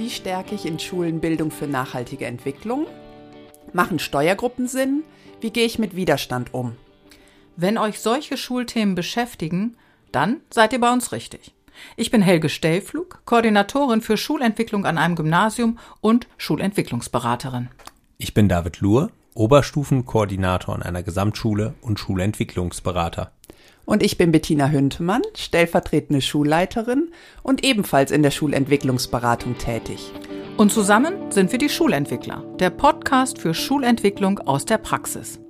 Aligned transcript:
Wie 0.00 0.08
stärke 0.08 0.54
ich 0.54 0.64
in 0.64 0.78
Schulen 0.78 1.20
Bildung 1.20 1.50
für 1.50 1.66
nachhaltige 1.66 2.24
Entwicklung? 2.24 2.86
Machen 3.74 3.98
Steuergruppen 3.98 4.66
Sinn? 4.66 5.04
Wie 5.42 5.50
gehe 5.50 5.66
ich 5.66 5.78
mit 5.78 5.94
Widerstand 5.94 6.54
um? 6.54 6.74
Wenn 7.54 7.76
euch 7.76 8.00
solche 8.00 8.38
Schulthemen 8.38 8.94
beschäftigen, 8.94 9.76
dann 10.10 10.38
seid 10.48 10.72
ihr 10.72 10.80
bei 10.80 10.90
uns 10.90 11.12
richtig. 11.12 11.52
Ich 11.98 12.10
bin 12.10 12.22
Helge 12.22 12.48
Stellflug, 12.48 13.20
Koordinatorin 13.26 14.00
für 14.00 14.16
Schulentwicklung 14.16 14.86
an 14.86 14.96
einem 14.96 15.16
Gymnasium 15.16 15.78
und 16.00 16.28
Schulentwicklungsberaterin. 16.38 17.68
Ich 18.16 18.32
bin 18.32 18.48
David 18.48 18.80
Luhr, 18.80 19.10
Oberstufenkoordinator 19.34 20.74
an 20.74 20.82
einer 20.82 21.02
Gesamtschule 21.02 21.74
und 21.82 22.00
Schulentwicklungsberater. 22.00 23.32
Und 23.90 24.04
ich 24.04 24.16
bin 24.16 24.30
Bettina 24.30 24.68
Hüntemann, 24.68 25.22
stellvertretende 25.34 26.20
Schulleiterin 26.22 27.10
und 27.42 27.64
ebenfalls 27.64 28.12
in 28.12 28.22
der 28.22 28.30
Schulentwicklungsberatung 28.30 29.58
tätig. 29.58 30.12
Und 30.56 30.70
zusammen 30.70 31.32
sind 31.32 31.50
wir 31.50 31.58
die 31.58 31.68
Schulentwickler, 31.68 32.44
der 32.60 32.70
Podcast 32.70 33.40
für 33.40 33.52
Schulentwicklung 33.52 34.38
aus 34.38 34.64
der 34.64 34.78
Praxis. 34.78 35.40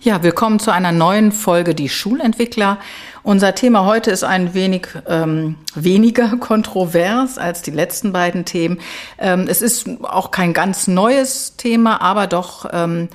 Ja, 0.00 0.22
willkommen 0.22 0.58
zu 0.58 0.70
einer 0.70 0.92
neuen 0.92 1.32
Folge 1.32 1.74
Die 1.74 1.88
Schulentwickler. 1.88 2.78
Unser 3.22 3.54
Thema 3.54 3.86
heute 3.86 4.10
ist 4.10 4.22
ein 4.22 4.52
wenig 4.52 4.88
ähm, 5.08 5.54
weniger 5.74 6.36
kontrovers 6.40 7.38
als 7.38 7.62
die 7.62 7.70
letzten 7.70 8.12
beiden 8.12 8.44
Themen. 8.44 8.80
Ähm, 9.16 9.46
es 9.48 9.62
ist 9.62 9.88
auch 10.02 10.30
kein 10.30 10.52
ganz 10.52 10.88
neues 10.88 11.56
Thema, 11.56 12.02
aber 12.02 12.26
doch 12.26 12.68
ähm, 12.70 13.08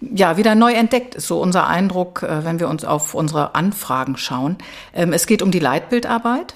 ja 0.00 0.36
wieder 0.36 0.54
neu 0.54 0.72
entdeckt 0.72 1.14
ist 1.14 1.26
so 1.26 1.40
unser 1.40 1.66
Eindruck, 1.66 2.22
äh, 2.22 2.44
wenn 2.44 2.60
wir 2.60 2.68
uns 2.68 2.84
auf 2.84 3.14
unsere 3.14 3.54
Anfragen 3.54 4.16
schauen. 4.16 4.56
Ähm, 4.94 5.12
es 5.12 5.26
geht 5.26 5.42
um 5.42 5.50
die 5.50 5.58
Leitbildarbeit. 5.58 6.54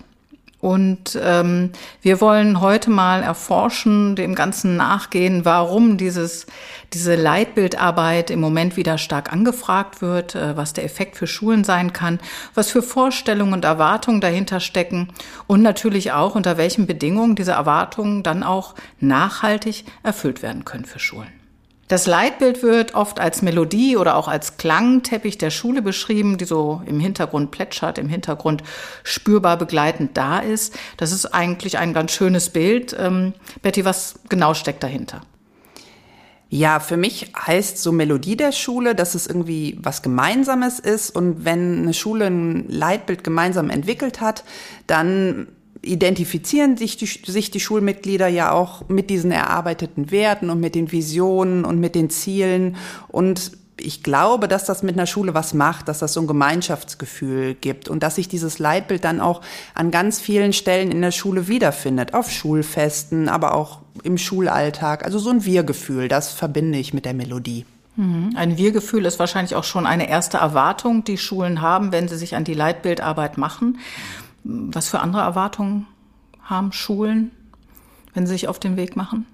Und 0.60 1.18
ähm, 1.22 1.70
wir 2.02 2.20
wollen 2.20 2.60
heute 2.60 2.90
mal 2.90 3.22
erforschen, 3.22 4.14
dem 4.14 4.34
Ganzen 4.34 4.76
nachgehen, 4.76 5.46
warum 5.46 5.96
dieses, 5.96 6.46
diese 6.92 7.14
Leitbildarbeit 7.14 8.30
im 8.30 8.40
Moment 8.40 8.76
wieder 8.76 8.98
stark 8.98 9.32
angefragt 9.32 10.02
wird, 10.02 10.34
äh, 10.34 10.58
was 10.58 10.74
der 10.74 10.84
Effekt 10.84 11.16
für 11.16 11.26
Schulen 11.26 11.64
sein 11.64 11.94
kann, 11.94 12.20
was 12.54 12.70
für 12.70 12.82
Vorstellungen 12.82 13.54
und 13.54 13.64
Erwartungen 13.64 14.20
dahinter 14.20 14.60
stecken 14.60 15.08
und 15.46 15.62
natürlich 15.62 16.12
auch, 16.12 16.34
unter 16.34 16.58
welchen 16.58 16.86
Bedingungen 16.86 17.36
diese 17.36 17.52
Erwartungen 17.52 18.22
dann 18.22 18.42
auch 18.42 18.74
nachhaltig 19.00 19.86
erfüllt 20.02 20.42
werden 20.42 20.66
können 20.66 20.84
für 20.84 20.98
Schulen. 20.98 21.39
Das 21.90 22.06
Leitbild 22.06 22.62
wird 22.62 22.94
oft 22.94 23.18
als 23.18 23.42
Melodie 23.42 23.96
oder 23.96 24.14
auch 24.14 24.28
als 24.28 24.58
Klangteppich 24.58 25.38
der 25.38 25.50
Schule 25.50 25.82
beschrieben, 25.82 26.38
die 26.38 26.44
so 26.44 26.82
im 26.86 27.00
Hintergrund 27.00 27.50
plätschert, 27.50 27.98
im 27.98 28.08
Hintergrund 28.08 28.62
spürbar 29.02 29.56
begleitend 29.56 30.16
da 30.16 30.38
ist. 30.38 30.78
Das 30.98 31.10
ist 31.10 31.26
eigentlich 31.26 31.78
ein 31.78 31.92
ganz 31.92 32.12
schönes 32.12 32.50
Bild. 32.50 32.94
Ähm, 32.96 33.34
Betty, 33.62 33.84
was 33.84 34.20
genau 34.28 34.54
steckt 34.54 34.84
dahinter? 34.84 35.22
Ja, 36.48 36.78
für 36.78 36.96
mich 36.96 37.32
heißt 37.36 37.78
so 37.78 37.90
Melodie 37.90 38.36
der 38.36 38.52
Schule, 38.52 38.94
dass 38.94 39.16
es 39.16 39.26
irgendwie 39.26 39.76
was 39.82 40.02
Gemeinsames 40.02 40.78
ist. 40.78 41.10
Und 41.10 41.44
wenn 41.44 41.82
eine 41.82 41.94
Schule 41.94 42.26
ein 42.26 42.68
Leitbild 42.68 43.24
gemeinsam 43.24 43.68
entwickelt 43.68 44.20
hat, 44.20 44.44
dann 44.86 45.48
identifizieren 45.82 46.76
sich 46.76 46.96
die, 46.96 47.06
sich 47.06 47.50
die 47.50 47.60
Schulmitglieder 47.60 48.28
ja 48.28 48.52
auch 48.52 48.88
mit 48.88 49.10
diesen 49.10 49.30
erarbeiteten 49.30 50.10
Werten 50.10 50.50
und 50.50 50.60
mit 50.60 50.74
den 50.74 50.92
Visionen 50.92 51.64
und 51.64 51.80
mit 51.80 51.94
den 51.94 52.10
Zielen. 52.10 52.76
Und 53.08 53.52
ich 53.80 54.02
glaube, 54.02 54.46
dass 54.46 54.64
das 54.64 54.82
mit 54.82 54.96
einer 54.96 55.06
Schule 55.06 55.34
was 55.34 55.54
macht, 55.54 55.88
dass 55.88 56.00
das 56.00 56.12
so 56.12 56.20
ein 56.20 56.26
Gemeinschaftsgefühl 56.26 57.54
gibt 57.54 57.88
und 57.88 58.02
dass 58.02 58.16
sich 58.16 58.28
dieses 58.28 58.58
Leitbild 58.58 59.04
dann 59.04 59.20
auch 59.20 59.40
an 59.74 59.90
ganz 59.90 60.20
vielen 60.20 60.52
Stellen 60.52 60.90
in 60.90 61.00
der 61.00 61.12
Schule 61.12 61.48
wiederfindet. 61.48 62.14
Auf 62.14 62.30
Schulfesten, 62.30 63.28
aber 63.28 63.54
auch 63.54 63.80
im 64.02 64.18
Schulalltag. 64.18 65.04
Also 65.04 65.18
so 65.18 65.30
ein 65.30 65.44
Wir-Gefühl, 65.44 66.08
das 66.08 66.30
verbinde 66.30 66.78
ich 66.78 66.94
mit 66.94 67.04
der 67.04 67.14
Melodie. 67.14 67.64
Mhm. 67.96 68.32
Ein 68.36 68.56
Wir-Gefühl 68.56 69.04
ist 69.06 69.18
wahrscheinlich 69.18 69.54
auch 69.54 69.64
schon 69.64 69.86
eine 69.86 70.08
erste 70.08 70.38
Erwartung, 70.38 71.04
die 71.04 71.18
Schulen 71.18 71.60
haben, 71.60 71.92
wenn 71.92 72.08
sie 72.08 72.16
sich 72.16 72.36
an 72.36 72.44
die 72.44 72.54
Leitbildarbeit 72.54 73.38
machen. 73.38 73.78
Was 74.44 74.88
für 74.88 75.00
andere 75.00 75.22
Erwartungen 75.22 75.86
haben 76.42 76.72
Schulen, 76.72 77.30
wenn 78.14 78.26
sie 78.26 78.32
sich 78.32 78.48
auf 78.48 78.58
den 78.58 78.76
Weg 78.76 78.96
machen? 78.96 79.26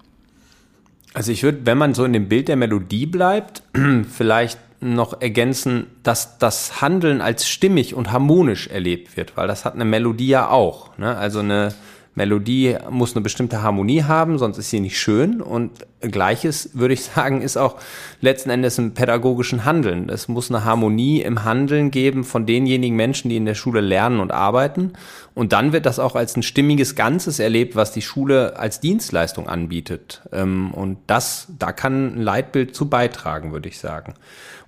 Also 1.14 1.32
ich 1.32 1.42
würde, 1.42 1.60
wenn 1.64 1.78
man 1.78 1.94
so 1.94 2.04
in 2.04 2.12
dem 2.12 2.28
Bild 2.28 2.48
der 2.48 2.56
Melodie 2.56 3.06
bleibt, 3.06 3.62
vielleicht 4.10 4.58
noch 4.80 5.20
ergänzen, 5.20 5.86
dass 6.02 6.38
das 6.38 6.82
Handeln 6.82 7.20
als 7.20 7.48
stimmig 7.48 7.94
und 7.94 8.12
harmonisch 8.12 8.66
erlebt 8.68 9.16
wird, 9.16 9.36
weil 9.36 9.48
das 9.48 9.64
hat 9.64 9.74
eine 9.74 9.86
Melodie 9.86 10.28
ja 10.28 10.50
auch. 10.50 10.96
Ne? 10.98 11.16
Also 11.16 11.38
eine 11.38 11.72
Melodie 12.16 12.76
muss 12.90 13.14
eine 13.14 13.22
bestimmte 13.22 13.62
Harmonie 13.62 14.02
haben, 14.02 14.38
sonst 14.38 14.56
ist 14.56 14.70
sie 14.70 14.80
nicht 14.80 14.98
schön. 14.98 15.42
Und 15.42 15.70
gleiches, 16.00 16.70
würde 16.72 16.94
ich 16.94 17.04
sagen, 17.04 17.42
ist 17.42 17.58
auch 17.58 17.76
letzten 18.22 18.48
Endes 18.48 18.78
im 18.78 18.94
pädagogischen 18.94 19.66
Handeln. 19.66 20.08
Es 20.08 20.26
muss 20.26 20.50
eine 20.50 20.64
Harmonie 20.64 21.20
im 21.20 21.44
Handeln 21.44 21.90
geben 21.90 22.24
von 22.24 22.46
denjenigen 22.46 22.96
Menschen, 22.96 23.28
die 23.28 23.36
in 23.36 23.44
der 23.44 23.54
Schule 23.54 23.82
lernen 23.82 24.20
und 24.20 24.32
arbeiten. 24.32 24.94
Und 25.34 25.52
dann 25.52 25.74
wird 25.74 25.84
das 25.84 25.98
auch 25.98 26.16
als 26.16 26.34
ein 26.36 26.42
stimmiges 26.42 26.96
Ganzes 26.96 27.38
erlebt, 27.38 27.76
was 27.76 27.92
die 27.92 28.00
Schule 28.00 28.58
als 28.58 28.80
Dienstleistung 28.80 29.46
anbietet. 29.46 30.22
Ähm, 30.32 30.72
und 30.72 30.96
das, 31.06 31.48
da 31.58 31.72
kann 31.72 32.16
ein 32.16 32.22
Leitbild 32.22 32.74
zu 32.74 32.88
beitragen, 32.88 33.52
würde 33.52 33.68
ich 33.68 33.78
sagen. 33.78 34.14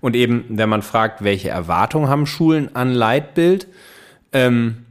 Und 0.03 0.15
eben, 0.16 0.44
wenn 0.50 0.69
man 0.69 0.82
fragt, 0.82 1.25
welche 1.25 1.48
Erwartungen 1.48 2.10
haben 2.10 2.26
Schulen 2.26 2.76
an 2.76 2.92
Leitbild, 2.92 3.69
ähm, 4.34 4.84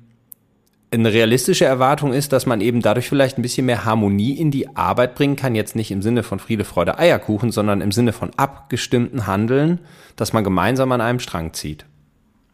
eine 0.92 1.12
realistische 1.12 1.66
Erwartung 1.66 2.14
ist, 2.14 2.32
dass 2.32 2.46
man 2.46 2.62
eben 2.62 2.82
dadurch 2.82 3.10
vielleicht 3.10 3.38
ein 3.38 3.42
bisschen 3.42 3.66
mehr 3.66 3.84
Harmonie 3.84 4.34
in 4.34 4.52
die 4.52 4.76
Arbeit 4.76 5.16
bringen 5.16 5.36
kann. 5.36 5.54
Jetzt 5.54 5.76
nicht 5.76 5.92
im 5.92 6.02
Sinne 6.02 6.24
von 6.24 6.40
Friede, 6.40 6.64
Freude, 6.64 6.98
Eierkuchen, 6.98 7.52
sondern 7.52 7.82
im 7.82 7.92
Sinne 7.92 8.14
von 8.14 8.32
abgestimmten 8.38 9.28
Handeln, 9.28 9.80
dass 10.16 10.32
man 10.32 10.44
gemeinsam 10.44 10.92
an 10.94 11.02
einem 11.02 11.20
Strang 11.20 11.54
zieht. 11.54 11.86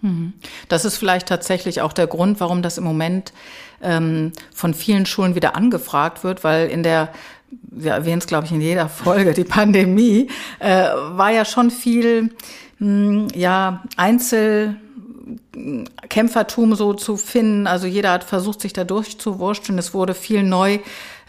Mhm. 0.02 0.34
Das 0.68 0.84
ist 0.84 0.98
vielleicht 0.98 1.28
tatsächlich 1.28 1.82
auch 1.82 1.94
der 1.94 2.08
Grund, 2.08 2.40
warum 2.40 2.64
das 2.64 2.78
im 2.78 2.84
Moment 2.84 3.34
ähm, 3.84 4.32
von 4.54 4.74
vielen 4.74 5.06
Schulen 5.06 5.36
wieder 5.36 5.56
angefragt 5.56 6.24
wird, 6.24 6.44
weil 6.44 6.70
in 6.70 6.82
der 6.82 7.10
wir 7.70 7.92
erwähnen 7.92 8.18
es, 8.18 8.28
glaube 8.28 8.46
ich, 8.46 8.52
in 8.52 8.62
jeder 8.62 8.90
Folge, 8.90 9.34
die 9.34 9.44
Pandemie, 9.44 10.28
äh, 10.60 10.88
war 11.12 11.32
ja 11.32 11.46
schon 11.46 11.70
viel, 11.70 12.32
mh, 12.80 12.80
hm, 12.80 13.28
ja, 13.36 13.84
Einzel, 13.96 14.78
Kämpfertum 16.10 16.76
so 16.76 16.94
zu 16.94 17.18
finden. 17.18 17.68
Also 17.68 17.88
jeder 17.88 18.12
hat 18.12 18.24
versucht, 18.24 18.62
sich 18.62 18.74
da 18.74 18.84
durchzuwurschteln. 18.84 19.78
Es 19.78 19.94
wurde 19.94 20.14
viel 20.14 20.44
neu, 20.44 20.80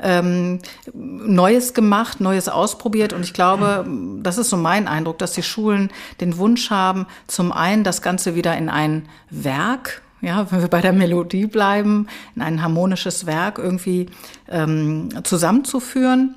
ähm, 0.03 0.59
Neues 0.93 1.75
gemacht, 1.75 2.21
Neues 2.21 2.49
ausprobiert. 2.49 3.13
Und 3.13 3.23
ich 3.23 3.33
glaube, 3.33 3.87
das 4.23 4.39
ist 4.39 4.51
so 4.51 4.57
mein 4.57 4.89
Eindruck, 4.89 5.19
dass 5.19 5.33
die 5.33 5.43
Schulen 5.43 5.91
den 6.21 6.39
Wunsch 6.39 6.71
haben, 6.71 7.07
zum 7.27 7.53
einen 7.53 7.85
das 7.85 8.03
Ganze 8.03 8.35
wieder 8.35 8.57
in 8.57 8.69
ein 8.69 9.09
Werk 9.31 10.03
ja, 10.25 10.51
wenn 10.51 10.63
wir 10.63 10.69
bei 10.69 10.81
der 10.81 10.95
Melodie 10.95 11.47
bleiben, 11.47 12.09
in 12.35 12.41
ein 12.41 12.63
harmonisches 12.63 13.27
Werk 13.27 13.59
irgendwie 13.59 14.07
ähm, 14.49 15.11
zusammenzuführen. 15.23 16.37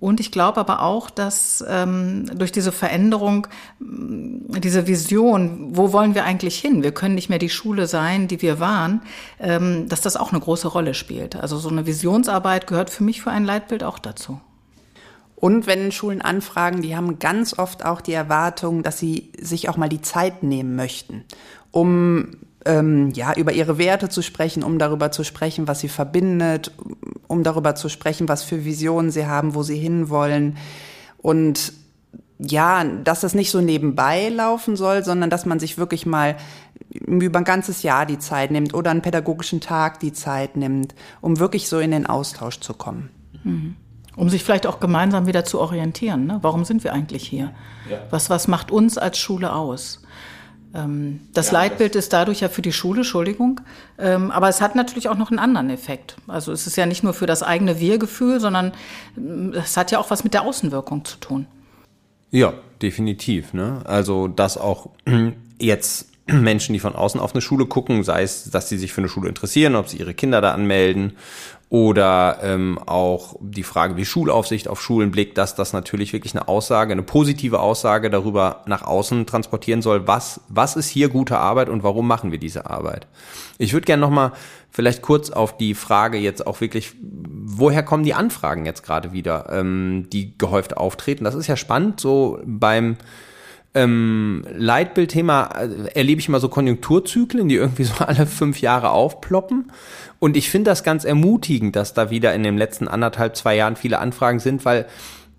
Und 0.00 0.20
ich 0.20 0.30
glaube 0.30 0.60
aber 0.60 0.82
auch, 0.82 1.10
dass 1.10 1.64
ähm, 1.68 2.26
durch 2.38 2.52
diese 2.52 2.70
Veränderung, 2.70 3.48
diese 3.80 4.86
Vision, 4.86 5.76
wo 5.76 5.92
wollen 5.92 6.14
wir 6.14 6.24
eigentlich 6.24 6.58
hin? 6.58 6.82
Wir 6.82 6.92
können 6.92 7.16
nicht 7.16 7.28
mehr 7.28 7.40
die 7.40 7.50
Schule 7.50 7.86
sein, 7.86 8.28
die 8.28 8.40
wir 8.40 8.60
waren, 8.60 9.02
ähm, 9.40 9.88
dass 9.88 10.00
das 10.00 10.16
auch 10.16 10.30
eine 10.30 10.40
große 10.40 10.68
Rolle 10.68 10.94
spielt. 10.94 11.34
Also 11.36 11.58
so 11.58 11.68
eine 11.68 11.86
Visionsarbeit 11.86 12.66
gehört 12.66 12.90
für 12.90 13.02
mich 13.02 13.22
für 13.22 13.30
ein 13.30 13.44
Leitbild 13.44 13.82
auch 13.82 13.98
dazu. 13.98 14.40
Und 15.34 15.66
wenn 15.66 15.92
Schulen 15.92 16.20
anfragen, 16.20 16.82
die 16.82 16.96
haben 16.96 17.18
ganz 17.18 17.58
oft 17.58 17.84
auch 17.84 18.00
die 18.00 18.12
Erwartung, 18.12 18.82
dass 18.82 18.98
sie 18.98 19.32
sich 19.40 19.68
auch 19.68 19.76
mal 19.76 19.88
die 19.88 20.02
Zeit 20.02 20.42
nehmen 20.42 20.74
möchten, 20.74 21.24
um 21.70 22.36
ähm, 22.64 23.10
ja, 23.10 23.34
über 23.34 23.52
ihre 23.52 23.78
Werte 23.78 24.08
zu 24.08 24.22
sprechen, 24.22 24.62
um 24.62 24.78
darüber 24.78 25.10
zu 25.10 25.24
sprechen, 25.24 25.68
was 25.68 25.80
sie 25.80 25.88
verbindet, 25.88 26.72
um 27.26 27.42
darüber 27.42 27.74
zu 27.74 27.88
sprechen, 27.88 28.28
was 28.28 28.42
für 28.42 28.64
Visionen 28.64 29.10
sie 29.10 29.26
haben, 29.26 29.54
wo 29.54 29.62
sie 29.62 29.78
hinwollen. 29.78 30.56
Und 31.18 31.72
ja, 32.38 32.84
dass 32.84 33.20
das 33.20 33.34
nicht 33.34 33.50
so 33.50 33.60
nebenbei 33.60 34.28
laufen 34.28 34.76
soll, 34.76 35.04
sondern 35.04 35.30
dass 35.30 35.44
man 35.44 35.58
sich 35.58 35.76
wirklich 35.76 36.06
mal 36.06 36.36
über 36.90 37.38
ein 37.38 37.44
ganzes 37.44 37.82
Jahr 37.82 38.06
die 38.06 38.18
Zeit 38.18 38.50
nimmt 38.50 38.74
oder 38.74 38.90
einen 38.90 39.02
pädagogischen 39.02 39.60
Tag 39.60 40.00
die 40.00 40.12
Zeit 40.12 40.56
nimmt, 40.56 40.94
um 41.20 41.38
wirklich 41.38 41.68
so 41.68 41.78
in 41.80 41.90
den 41.90 42.06
Austausch 42.06 42.60
zu 42.60 42.74
kommen. 42.74 43.10
Mhm. 43.44 43.76
Um 44.16 44.28
sich 44.28 44.42
vielleicht 44.42 44.66
auch 44.66 44.80
gemeinsam 44.80 45.26
wieder 45.26 45.44
zu 45.44 45.60
orientieren. 45.60 46.26
Ne? 46.26 46.38
Warum 46.42 46.64
sind 46.64 46.82
wir 46.82 46.92
eigentlich 46.92 47.26
hier? 47.26 47.52
Ja. 47.88 47.98
Was, 48.10 48.30
was 48.30 48.48
macht 48.48 48.70
uns 48.70 48.98
als 48.98 49.18
Schule 49.18 49.52
aus? 49.52 50.02
Ähm, 50.74 51.20
das 51.32 51.46
ja, 51.46 51.54
Leitbild 51.54 51.94
das 51.94 52.04
ist 52.04 52.12
dadurch 52.12 52.40
ja 52.40 52.48
für 52.48 52.62
die 52.62 52.72
Schule, 52.72 52.98
Entschuldigung, 52.98 53.60
ähm, 53.98 54.30
aber 54.30 54.48
es 54.48 54.60
hat 54.60 54.74
natürlich 54.74 55.08
auch 55.08 55.16
noch 55.16 55.30
einen 55.30 55.38
anderen 55.38 55.70
Effekt. 55.70 56.16
Also 56.26 56.52
es 56.52 56.66
ist 56.66 56.76
ja 56.76 56.86
nicht 56.86 57.02
nur 57.02 57.14
für 57.14 57.26
das 57.26 57.42
eigene 57.42 57.80
Wir-Gefühl, 57.80 58.40
sondern 58.40 58.72
ähm, 59.16 59.54
es 59.54 59.76
hat 59.76 59.90
ja 59.90 59.98
auch 59.98 60.10
was 60.10 60.24
mit 60.24 60.34
der 60.34 60.42
Außenwirkung 60.42 61.04
zu 61.04 61.18
tun. 61.18 61.46
Ja, 62.30 62.52
definitiv. 62.82 63.54
Ne? 63.54 63.80
Also 63.84 64.28
dass 64.28 64.58
auch 64.58 64.90
jetzt 65.58 66.08
Menschen, 66.32 66.72
die 66.72 66.78
von 66.78 66.94
außen 66.94 67.20
auf 67.20 67.34
eine 67.34 67.40
Schule 67.40 67.66
gucken, 67.66 68.04
sei 68.04 68.22
es, 68.22 68.50
dass 68.50 68.68
sie 68.68 68.78
sich 68.78 68.92
für 68.92 69.00
eine 69.00 69.08
Schule 69.08 69.28
interessieren, 69.28 69.74
ob 69.76 69.88
sie 69.88 69.98
ihre 69.98 70.14
Kinder 70.14 70.40
da 70.40 70.52
anmelden 70.52 71.14
oder 71.70 72.38
ähm, 72.42 72.78
auch 72.86 73.36
die 73.40 73.62
Frage, 73.62 73.96
wie 73.96 74.06
Schulaufsicht 74.06 74.68
auf 74.68 74.80
Schulen 74.80 75.10
blickt, 75.10 75.36
dass 75.36 75.54
das 75.54 75.74
natürlich 75.74 76.14
wirklich 76.14 76.34
eine 76.34 76.48
Aussage, 76.48 76.92
eine 76.92 77.02
positive 77.02 77.60
Aussage 77.60 78.08
darüber 78.08 78.62
nach 78.66 78.82
außen 78.82 79.26
transportieren 79.26 79.82
soll, 79.82 80.06
was, 80.06 80.40
was 80.48 80.76
ist 80.76 80.88
hier 80.88 81.10
gute 81.10 81.38
Arbeit 81.38 81.68
und 81.68 81.82
warum 81.82 82.06
machen 82.06 82.32
wir 82.32 82.38
diese 82.38 82.70
Arbeit. 82.70 83.06
Ich 83.58 83.74
würde 83.74 83.84
gerne 83.84 84.00
nochmal 84.00 84.32
vielleicht 84.70 85.02
kurz 85.02 85.28
auf 85.28 85.58
die 85.58 85.74
Frage 85.74 86.16
jetzt 86.16 86.46
auch 86.46 86.62
wirklich, 86.62 86.92
woher 87.02 87.82
kommen 87.82 88.04
die 88.04 88.14
Anfragen 88.14 88.64
jetzt 88.64 88.82
gerade 88.82 89.12
wieder, 89.12 89.50
ähm, 89.50 90.06
die 90.10 90.38
gehäuft 90.38 90.76
auftreten. 90.76 91.24
Das 91.24 91.34
ist 91.34 91.48
ja 91.48 91.56
spannend, 91.56 92.00
so 92.00 92.40
beim 92.46 92.96
ähm, 93.74 94.44
Leitbildthema 94.50 95.50
äh, 95.58 95.90
erlebe 95.94 96.20
ich 96.20 96.28
immer 96.28 96.40
so 96.40 96.48
Konjunkturzyklen, 96.48 97.48
die 97.48 97.56
irgendwie 97.56 97.84
so 97.84 97.94
alle 98.04 98.26
fünf 98.26 98.60
Jahre 98.60 98.90
aufploppen. 98.90 99.72
Und 100.18 100.36
ich 100.36 100.50
finde 100.50 100.70
das 100.70 100.82
ganz 100.82 101.04
ermutigend, 101.04 101.76
dass 101.76 101.94
da 101.94 102.10
wieder 102.10 102.34
in 102.34 102.42
den 102.42 102.58
letzten 102.58 102.88
anderthalb, 102.88 103.36
zwei 103.36 103.56
Jahren 103.56 103.76
viele 103.76 103.98
Anfragen 103.98 104.40
sind, 104.40 104.64
weil 104.64 104.86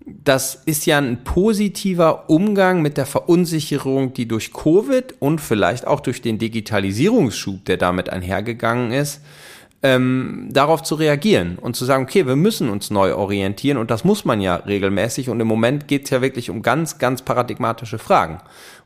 das 0.06 0.62
ist 0.64 0.86
ja 0.86 0.98
ein 0.98 1.24
positiver 1.24 2.30
Umgang 2.30 2.82
mit 2.82 2.96
der 2.96 3.06
Verunsicherung, 3.06 4.14
die 4.14 4.26
durch 4.26 4.52
Covid 4.52 5.14
und 5.18 5.40
vielleicht 5.40 5.86
auch 5.86 6.00
durch 6.00 6.22
den 6.22 6.38
Digitalisierungsschub, 6.38 7.64
der 7.66 7.76
damit 7.76 8.08
einhergegangen 8.08 8.92
ist, 8.92 9.20
ähm, 9.82 10.48
darauf 10.50 10.82
zu 10.82 10.94
reagieren 10.94 11.58
und 11.58 11.74
zu 11.74 11.84
sagen, 11.84 12.04
okay, 12.04 12.26
wir 12.26 12.36
müssen 12.36 12.68
uns 12.68 12.90
neu 12.90 13.14
orientieren 13.14 13.78
und 13.78 13.90
das 13.90 14.04
muss 14.04 14.24
man 14.24 14.40
ja 14.40 14.56
regelmäßig 14.56 15.30
und 15.30 15.40
im 15.40 15.46
Moment 15.46 15.88
geht 15.88 16.04
es 16.04 16.10
ja 16.10 16.20
wirklich 16.20 16.50
um 16.50 16.62
ganz, 16.62 16.98
ganz 16.98 17.22
paradigmatische 17.22 17.98
Fragen. 17.98 18.40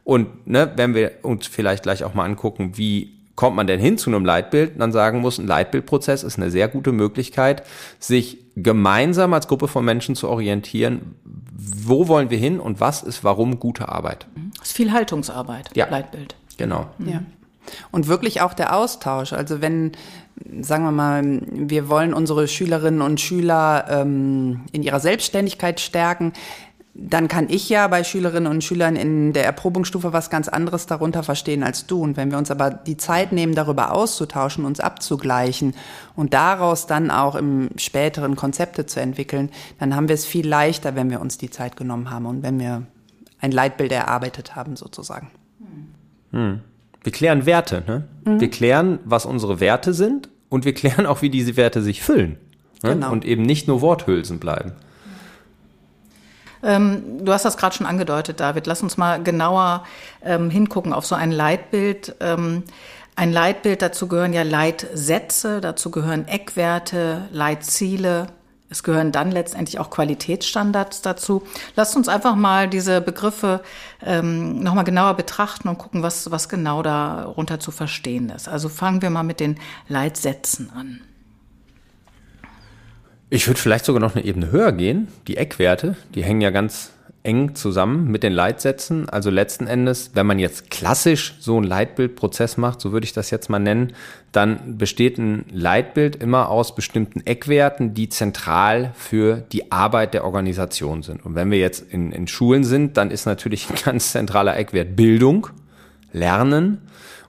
Und 0.05 0.47
ne, 0.47 0.71
wenn 0.77 0.95
wir 0.95 1.13
uns 1.23 1.47
vielleicht 1.47 1.83
gleich 1.83 2.05
auch 2.05 2.15
mal 2.15 2.25
angucken, 2.25 2.77
wie 2.77 3.15
kommt 3.35 3.57
man 3.57 3.67
denn 3.67 3.81
hin 3.81 3.99
zu 3.99 4.11
einem 4.11 4.25
Leitbild, 4.25 4.79
dann 4.79 4.93
sagen 4.93 5.21
muss, 5.21 5.39
ein 5.39 5.47
Leitbildprozess 5.47 6.23
ist 6.23 6.39
eine 6.39 6.51
sehr 6.51 6.69
gute 6.69 6.93
Möglichkeit, 6.93 7.65
sich 7.99 8.39
gemeinsam 8.55 9.35
als 9.35 9.49
Gruppe 9.49 9.67
von 9.67 9.85
Menschen 9.85 10.15
zu 10.15 10.29
orientieren, 10.29 11.17
wo 11.53 12.07
wollen 12.07 12.31
wir 12.31 12.39
hin 12.39 12.61
und 12.61 12.81
was 12.81 13.03
ist 13.03 13.25
warum 13.25 13.59
gute 13.59 13.89
Arbeit. 13.89 14.27
Das 14.59 14.69
ist 14.69 14.77
viel 14.77 14.93
Haltungsarbeit, 14.93 15.71
ja. 15.75 15.89
Leitbild. 15.89 16.37
Genau. 16.57 16.87
Ja. 17.01 17.23
Und 17.91 18.07
wirklich 18.09 18.41
auch 18.41 18.55
der 18.55 18.77
Austausch. 18.77 19.33
Also 19.33 19.61
wenn, 19.61 19.93
sagen 20.61 20.85
wir 20.85 20.93
mal, 20.93 21.43
wir 21.51 21.89
wollen 21.89 22.15
unsere 22.15 22.49
Schülerinnen 22.49 23.03
und 23.03 23.21
Schüler 23.21 23.87
ähm, 23.89 24.63
in 24.73 24.83
ihrer 24.83 25.01
Selbstständigkeit 25.01 25.81
stärken, 25.81 26.33
dann 26.97 27.27
kann 27.27 27.49
ich 27.51 27.69
ja 27.69 27.89
bei 27.89 28.05
Schülerinnen 28.05 28.51
und 28.51 28.63
Schülern 28.63 28.95
in 28.95 29.33
der 29.33 29.45
Erprobungsstufe 29.45 30.13
was 30.13 30.31
ganz 30.31 30.49
anderes 30.49 30.87
darunter 30.87 31.25
verstehen 31.25 31.65
als 31.65 31.87
du. 31.87 32.01
Und 32.01 32.17
wenn 32.17 32.31
wir 32.31 32.39
uns 32.39 32.53
aber 32.53 32.71
die 32.71 32.97
Zeit 32.97 33.33
nehmen, 33.33 33.55
darüber 33.55 33.93
auszutauschen, 33.93 34.65
uns 34.65 34.79
abzugleichen 34.79 35.75
und 36.15 36.35
daraus 36.35 36.87
dann 36.87 37.11
auch 37.11 37.35
im 37.35 37.71
späteren 37.77 38.37
Konzepte 38.37 38.87
zu 38.87 39.01
entwickeln, 39.01 39.51
dann 39.81 39.97
haben 39.97 40.07
wir 40.07 40.15
es 40.15 40.25
viel 40.25 40.47
leichter, 40.47 40.95
wenn 40.95 41.11
wir 41.11 41.21
uns 41.21 41.37
die 41.37 41.51
Zeit 41.51 41.77
genommen 41.77 42.11
haben 42.11 42.27
und 42.27 42.45
wenn 42.45 42.61
wir 42.61 42.87
ein 43.41 43.51
Leitbild 43.51 43.91
erarbeitet 43.91 44.55
haben, 44.55 44.77
sozusagen. 44.77 45.33
Hm. 46.31 46.61
Wir 47.05 47.13
klären 47.13 47.47
Werte. 47.47 47.85
Ne? 47.87 48.05
Mhm. 48.25 48.41
Wir 48.41 48.51
klären, 48.51 48.99
was 49.05 49.27
unsere 49.27 49.61
Werte 49.61 49.95
sind 49.95 50.29
und 50.49 50.65
wir 50.65 50.75
klären 50.75 51.07
auch, 51.07 51.23
wie 51.23 51.31
diese 51.31 51.57
Werte 51.57 51.83
sich 51.83 52.03
füllen. 52.03 52.39
Ne? 52.83 52.95
Genau. 52.95 53.13
Und 53.13 53.25
eben 53.25 53.43
nicht 53.43 53.69
nur 53.69 53.81
Worthülsen 53.83 54.41
bleiben. 54.41 54.73
Ähm, 56.63 57.25
du 57.25 57.33
hast 57.33 57.45
das 57.45 57.57
gerade 57.59 57.77
schon 57.77 57.87
angedeutet, 57.87 58.41
David. 58.41 58.67
Lass 58.67 58.83
uns 58.83 58.97
mal 58.97 59.23
genauer 59.23 59.85
ähm, 60.25 60.49
hingucken 60.51 60.93
auf 60.93 61.05
so 61.05 61.15
ein 61.15 61.31
Leitbild. 61.31 62.17
Ähm, 62.21 62.65
ein 63.17 63.33
Leitbild, 63.33 63.83
dazu 63.83 64.09
gehören 64.09 64.33
ja 64.33 64.43
Leitsätze, 64.43 65.61
dazu 65.61 65.91
gehören 65.91 66.27
Eckwerte, 66.27 67.29
Leitziele, 67.31 68.27
es 68.71 68.83
gehören 68.83 69.13
dann 69.13 69.31
letztendlich 69.31 69.79
auch 69.79 69.91
Qualitätsstandards 69.91 71.03
dazu. 71.03 71.43
Lasst 71.77 71.97
uns 71.97 72.09
einfach 72.09 72.35
mal 72.35 72.69
diese 72.69 73.01
Begriffe 73.01 73.61
ähm, 74.03 74.61
nochmal 74.63 74.85
genauer 74.85 75.15
betrachten 75.15 75.69
und 75.69 75.79
gucken, 75.79 76.03
was, 76.03 76.31
was 76.31 76.49
genau 76.49 76.83
darunter 76.83 77.61
zu 77.61 77.71
verstehen 77.71 78.31
ist. 78.31 78.49
Also 78.49 78.69
fangen 78.69 79.03
wir 79.03 79.11
mal 79.11 79.23
mit 79.23 79.39
den 79.39 79.59
Leitsätzen 79.89 80.71
an. 80.71 81.01
Ich 83.31 83.47
würde 83.47 83.61
vielleicht 83.61 83.85
sogar 83.85 84.01
noch 84.01 84.15
eine 84.15 84.25
Ebene 84.25 84.51
höher 84.51 84.73
gehen. 84.73 85.09
Die 85.29 85.37
Eckwerte, 85.37 85.97
die 86.15 86.25
hängen 86.25 86.41
ja 86.41 86.51
ganz 86.51 86.94
eng 87.25 87.55
zusammen 87.55 88.11
mit 88.11 88.23
den 88.23 88.33
Leitsätzen. 88.33 89.09
Also 89.09 89.31
letzten 89.31 89.67
Endes, 89.67 90.11
wenn 90.15 90.27
man 90.27 90.39
jetzt 90.39 90.71
klassisch 90.71 91.35
so 91.41 91.57
einen 91.57 91.67
Leitbildprozess 91.67 92.59
macht, 92.59 92.81
so 92.81 92.93
würde 92.93 93.05
ich 93.05 93.15
das 93.15 93.31
jetzt 93.31 93.49
mal 93.49 93.59
nennen, 93.59 93.95
dann 94.31 94.77
besteht 94.77 95.19
ein 95.19 95.47
Leitbild 95.51 96.17
immer 96.17 96.51
aus 96.51 96.75
bestimmten 96.75 97.27
Eckwerten, 97.27 97.95
die 97.95 98.11
zentral 98.11 98.93
für 98.95 99.39
die 99.53 99.73
Arbeit 99.73 100.13
der 100.13 100.25
Organisation 100.25 101.03
sind. 101.03 101.25
Und 101.25 101.35
wenn 101.35 101.51
wir 101.51 101.59
jetzt 101.59 101.91
in, 101.91 102.13
in 102.13 102.29
Schulen 102.29 102.63
sind, 102.63 102.99
dann 102.99 103.11
ist 103.11 103.25
natürlich 103.25 103.71
ein 103.71 103.77
ganz 103.85 104.13
zentraler 104.13 104.57
Eckwert 104.57 104.95
Bildung, 104.95 105.49
Lernen. 106.13 106.83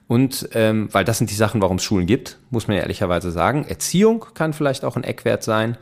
Und 0.08 0.50
ähm, 0.52 0.88
weil 0.92 1.04
das 1.04 1.18
sind 1.18 1.30
die 1.30 1.34
Sachen, 1.34 1.60
warum 1.60 1.78
es 1.78 1.84
Schulen 1.84 2.06
gibt, 2.06 2.38
muss 2.50 2.68
man 2.68 2.76
ja 2.76 2.82
ehrlicherweise 2.82 3.32
sagen. 3.32 3.64
Erziehung 3.66 4.24
kann 4.34 4.52
vielleicht 4.52 4.84
auch 4.84 4.96
ein 4.96 5.02
Eckwert 5.02 5.42
sein. 5.42 5.76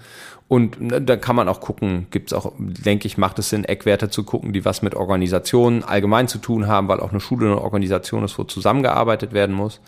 Und 0.47 0.81
ne, 0.81 1.01
da 1.01 1.17
kann 1.17 1.37
man 1.37 1.49
auch 1.49 1.61
gucken, 1.61 2.07
gibt 2.11 2.31
es 2.31 2.33
auch, 2.33 2.53
denke 2.59 3.07
ich, 3.07 3.17
macht 3.17 3.39
es 3.39 3.49
Sinn, 3.49 3.65
Eckwerte 3.65 4.11
zu 4.11 4.25
gucken, 4.25 4.53
die 4.53 4.65
was 4.65 4.83
mit 4.83 4.95
Organisationen 4.95 5.83
allgemein 5.83 6.29
zu 6.29 6.39
tun 6.39 6.67
haben, 6.67 6.89
weil 6.89 7.01
auch 7.01 7.11
eine 7.11 7.21
Schule 7.21 7.47
eine 7.47 7.61
Organisation 7.61 8.25
ist, 8.25 8.39
wo 8.39 8.45
zusammengearbeitet 8.45 9.33
werden 9.33 9.55
muss. 9.55 9.81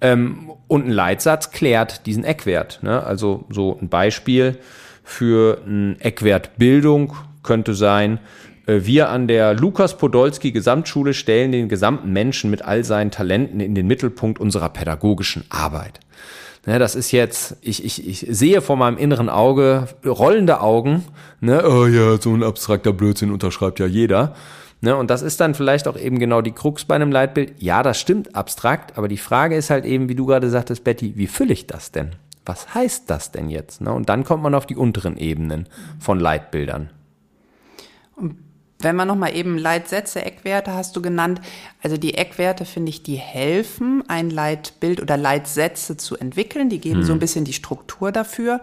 Ähm, 0.00 0.50
und 0.66 0.86
ein 0.86 0.90
Leitsatz 0.90 1.50
klärt 1.50 2.06
diesen 2.06 2.24
Eckwert. 2.24 2.80
Ne? 2.82 3.02
Also 3.02 3.44
so 3.48 3.78
ein 3.80 3.88
Beispiel 3.88 4.58
für 5.04 5.62
ein 5.66 6.00
Eckwert 6.00 6.58
Bildung 6.58 7.14
könnte 7.42 7.74
sein, 7.74 8.18
äh, 8.66 8.80
wir 8.84 9.10
an 9.10 9.28
der 9.28 9.54
Lukas 9.54 9.96
Podolski 9.96 10.52
Gesamtschule 10.52 11.14
stellen 11.14 11.52
den 11.52 11.68
gesamten 11.68 12.12
Menschen 12.12 12.50
mit 12.50 12.62
all 12.62 12.84
seinen 12.84 13.10
Talenten 13.10 13.60
in 13.60 13.74
den 13.74 13.86
Mittelpunkt 13.86 14.40
unserer 14.40 14.70
pädagogischen 14.70 15.44
Arbeit. 15.50 16.00
Ne, 16.66 16.78
das 16.78 16.94
ist 16.94 17.12
jetzt, 17.12 17.56
ich, 17.60 17.84
ich, 17.84 18.06
ich 18.06 18.26
sehe 18.28 18.62
vor 18.62 18.76
meinem 18.76 18.96
inneren 18.96 19.28
Auge 19.28 19.88
rollende 20.04 20.60
Augen. 20.60 21.04
Ne, 21.40 21.62
oh 21.68 21.86
ja, 21.86 22.18
so 22.20 22.32
ein 22.32 22.42
abstrakter 22.42 22.92
Blödsinn 22.92 23.30
unterschreibt 23.30 23.80
ja 23.80 23.86
jeder. 23.86 24.34
Ne, 24.80 24.96
und 24.96 25.10
das 25.10 25.22
ist 25.22 25.40
dann 25.40 25.54
vielleicht 25.54 25.86
auch 25.88 25.96
eben 25.96 26.18
genau 26.18 26.40
die 26.40 26.52
Krux 26.52 26.84
bei 26.84 26.94
einem 26.94 27.12
Leitbild. 27.12 27.54
Ja, 27.58 27.82
das 27.82 28.00
stimmt 28.00 28.34
abstrakt, 28.34 28.96
aber 28.96 29.08
die 29.08 29.18
Frage 29.18 29.56
ist 29.56 29.70
halt 29.70 29.84
eben, 29.84 30.08
wie 30.08 30.14
du 30.14 30.26
gerade 30.26 30.48
sagtest, 30.48 30.84
Betty, 30.84 31.14
wie 31.16 31.26
fülle 31.26 31.52
ich 31.52 31.66
das 31.66 31.92
denn? 31.92 32.16
Was 32.46 32.74
heißt 32.74 33.08
das 33.08 33.30
denn 33.30 33.50
jetzt? 33.50 33.80
Ne? 33.80 33.92
Und 33.92 34.08
dann 34.08 34.24
kommt 34.24 34.42
man 34.42 34.54
auf 34.54 34.66
die 34.66 34.76
unteren 34.76 35.16
Ebenen 35.16 35.68
von 35.98 36.18
Leitbildern. 36.18 36.90
Und 38.16 38.36
wenn 38.84 38.96
man 38.96 39.08
nochmal 39.08 39.34
eben 39.34 39.58
Leitsätze, 39.58 40.24
Eckwerte 40.24 40.72
hast 40.72 40.94
du 40.94 41.02
genannt. 41.02 41.40
Also 41.82 41.96
die 41.96 42.14
Eckwerte, 42.14 42.64
finde 42.64 42.90
ich, 42.90 43.02
die 43.02 43.16
helfen, 43.16 44.04
ein 44.08 44.30
Leitbild 44.30 45.02
oder 45.02 45.16
Leitsätze 45.16 45.96
zu 45.96 46.16
entwickeln. 46.16 46.68
Die 46.68 46.78
geben 46.78 47.00
hm. 47.00 47.06
so 47.06 47.12
ein 47.12 47.18
bisschen 47.18 47.44
die 47.44 47.52
Struktur 47.52 48.12
dafür. 48.12 48.60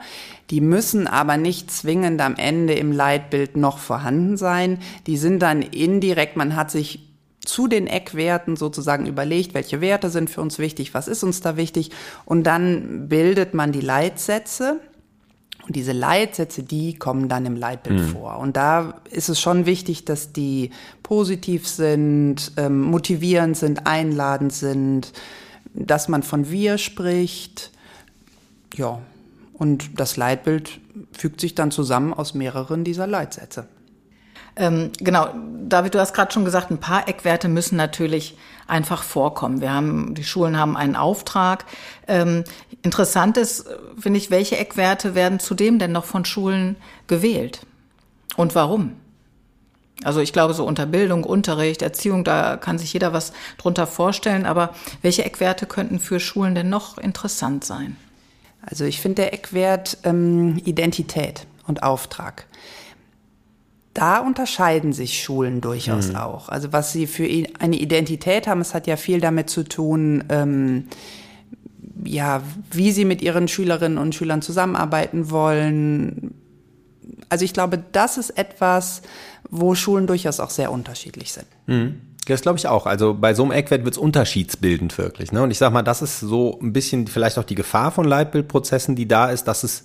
Die 0.50 0.62
müssen 0.62 1.08
aber 1.08 1.38
nicht 1.38 1.72
zwingend 1.72 2.22
am 2.22 2.36
Ende 2.36 2.74
im 2.74 2.92
Leitbild 2.92 3.58
noch 3.58 3.80
vorhanden 3.80 4.38
sein. 4.38 4.80
Die 5.08 5.18
sind 5.18 5.40
dann 5.40 5.62
indirekt, 5.62 6.38
man 6.38 6.56
hat 6.56 6.72
sich 6.72 7.12
zu 7.44 7.68
den 7.68 7.88
Eckwerten 7.88 8.56
sozusagen 8.56 9.08
überlegt, 9.08 9.54
welche 9.54 9.82
Werte 9.82 10.10
sind 10.10 10.30
für 10.30 10.42
uns 10.42 10.60
wichtig, 10.60 10.94
was 10.94 11.08
ist 11.08 11.24
uns 11.24 11.42
da 11.42 11.58
wichtig. 11.58 11.92
Und 12.26 12.44
dann 12.44 13.10
bildet 13.10 13.54
man 13.54 13.72
die 13.72 13.82
Leitsätze 13.82 14.80
und 15.68 15.76
diese 15.76 15.92
Leitsätze, 15.92 16.64
die 16.64 16.96
kommen 16.96 17.30
dann 17.30 17.46
im 17.46 17.56
Leitbild 17.56 18.00
mhm. 18.00 18.10
vor. 18.10 18.38
Und 18.40 18.58
da 18.58 18.96
ist 19.10 19.30
es 19.30 19.40
schon 19.40 19.66
wichtig, 19.66 20.06
dass 20.06 20.34
die 20.34 20.72
positiv 21.04 21.68
sind, 21.68 22.52
ähm, 22.58 22.82
motivierend 22.82 23.56
sind, 23.56 23.86
einladend 23.86 24.54
sind, 24.54 25.14
dass 25.74 26.08
man 26.08 26.24
von 26.24 26.50
wir 26.50 26.78
spricht. 26.78 27.72
Ja, 28.76 29.00
und 29.54 30.00
das 30.00 30.18
Leitbild 30.18 30.80
fügt 31.12 31.40
sich 31.40 31.54
dann 31.54 31.72
zusammen 31.72 32.14
aus 32.14 32.34
mehreren 32.34 32.84
dieser 32.84 33.06
Leitsätze. 33.06 33.68
Ähm, 34.56 34.92
genau, 35.00 35.30
David, 35.68 35.94
du 35.94 36.00
hast 36.00 36.14
gerade 36.14 36.32
schon 36.32 36.44
gesagt, 36.44 36.72
ein 36.72 36.80
paar 36.80 37.08
Eckwerte 37.08 37.48
müssen 37.48 37.78
natürlich 37.78 38.38
einfach 38.72 39.04
vorkommen. 39.04 39.62
Wir 39.62 39.74
haben, 39.74 40.16
die 40.16 40.24
Schulen 40.24 40.58
haben 40.58 40.78
einen 40.78 40.96
Auftrag. 40.96 41.66
Ähm, 42.08 42.44
interessant 42.82 43.38
ist, 43.38 43.66
finde 44.00 44.18
ich, 44.18 44.32
welche 44.32 44.58
Eckwerte 44.58 45.14
werden 45.14 45.40
zudem 45.40 45.78
denn 45.78 45.92
noch 45.92 46.06
von 46.06 46.26
Schulen 46.26 46.78
gewählt? 47.08 47.62
Und 48.38 48.56
warum? 48.56 48.94
Also 50.04 50.20
ich 50.20 50.34
glaube, 50.34 50.54
so 50.54 50.66
unter 50.66 50.86
Bildung, 50.86 51.24
Unterricht, 51.24 51.82
Erziehung, 51.82 52.24
da 52.24 52.58
kann 52.58 52.80
sich 52.80 52.94
jeder 52.94 53.14
was 53.14 53.34
drunter 53.58 53.86
vorstellen. 53.86 54.46
Aber 54.46 54.74
welche 55.02 55.26
Eckwerte 55.26 55.66
könnten 55.68 56.00
für 56.00 56.20
Schulen 56.20 56.56
denn 56.56 56.70
noch 56.70 56.98
interessant 56.98 57.64
sein? 57.66 57.98
Also 58.62 58.86
ich 58.86 59.02
finde 59.02 59.24
der 59.24 59.34
Eckwert 59.34 59.98
ähm, 60.04 60.60
Identität 60.64 61.46
und 61.68 61.84
Auftrag 61.84 62.46
da 63.94 64.20
unterscheiden 64.20 64.94
sich 64.94 65.22
Schulen 65.22 65.62
durchaus 65.62 66.10
mhm. 66.10 66.16
auch. 66.16 66.50
Also 66.50 66.72
was 66.72 66.94
sie 66.94 67.08
für 67.08 67.28
eine 67.60 67.76
Identität 67.76 68.48
haben, 68.48 68.62
es 68.62 68.74
hat 68.74 68.88
ja 68.88 68.96
viel 68.96 69.20
damit 69.20 69.50
zu 69.50 69.64
tun, 69.64 70.24
ähm, 70.30 70.86
ja, 72.04 72.42
wie 72.72 72.92
sie 72.92 73.06
mit 73.06 73.22
ihren 73.22 73.48
Schülerinnen 73.48 73.98
und 73.98 74.16
Schülern 74.16 74.42
zusammenarbeiten 74.42 75.30
wollen. 75.30 76.34
Also 77.30 77.46
ich 77.46 77.54
glaube, 77.54 77.84
das 77.92 78.18
ist 78.18 78.32
etwas, 78.32 79.02
wo 79.50 79.76
Schulen 79.76 80.08
durchaus 80.08 80.40
auch 80.40 80.50
sehr 80.50 80.72
unterschiedlich 80.72 81.34
sind. 81.34 81.48
Mhm. 81.68 82.02
Das 82.28 82.42
glaube 82.42 82.60
ich 82.60 82.68
auch. 82.68 82.86
Also 82.86 83.14
bei 83.14 83.34
so 83.34 83.44
einem 83.44 83.52
Eckwert 83.52 83.84
wird 83.84 83.96
es 83.96 83.98
unterschiedsbildend 83.98 84.98
wirklich. 84.98 85.32
Ne? 85.32 85.42
Und 85.42 85.52
ich 85.52 85.58
sage 85.58 85.74
mal, 85.74 85.82
das 85.82 86.02
ist 86.02 86.20
so 86.20 86.60
ein 86.62 86.72
bisschen 86.72 87.08
vielleicht 87.08 87.38
auch 87.38 87.44
die 87.44 87.56
Gefahr 87.56 87.92
von 87.92 88.06
Leitbildprozessen, 88.06 88.96
die 88.96 89.08
da 89.08 89.30
ist, 89.30 89.46
dass 89.46 89.64
es 89.64 89.84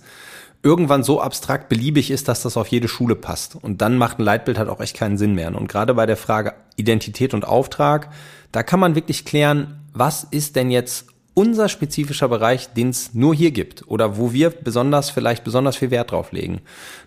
irgendwann 0.63 1.03
so 1.03 1.21
abstrakt 1.21 1.69
beliebig 1.69 2.11
ist, 2.11 2.27
dass 2.27 2.41
das 2.41 2.57
auf 2.57 2.67
jede 2.67 2.87
Schule 2.87 3.15
passt. 3.15 3.55
Und 3.55 3.81
dann 3.81 3.97
macht 3.97 4.19
ein 4.19 4.23
Leitbild 4.23 4.57
halt 4.57 4.69
auch 4.69 4.79
echt 4.79 4.95
keinen 4.95 5.17
Sinn 5.17 5.35
mehr. 5.35 5.53
Und 5.55 5.67
gerade 5.67 5.93
bei 5.93 6.05
der 6.05 6.17
Frage 6.17 6.53
Identität 6.75 7.33
und 7.33 7.45
Auftrag, 7.45 8.09
da 8.51 8.63
kann 8.63 8.79
man 8.79 8.95
wirklich 8.95 9.25
klären, 9.25 9.79
was 9.93 10.23
ist 10.23 10.55
denn 10.55 10.71
jetzt 10.71 11.07
unser 11.37 11.69
spezifischer 11.69 12.27
Bereich, 12.29 12.73
den 12.73 12.89
es 12.89 13.13
nur 13.13 13.35
hier 13.35 13.51
gibt 13.51 13.87
oder 13.87 14.17
wo 14.17 14.33
wir 14.33 14.49
besonders 14.49 15.11
vielleicht 15.11 15.43
besonders 15.43 15.75
viel 15.75 15.91
Wert 15.91 16.09
drauf 16.09 16.31
legen. 16.31 16.61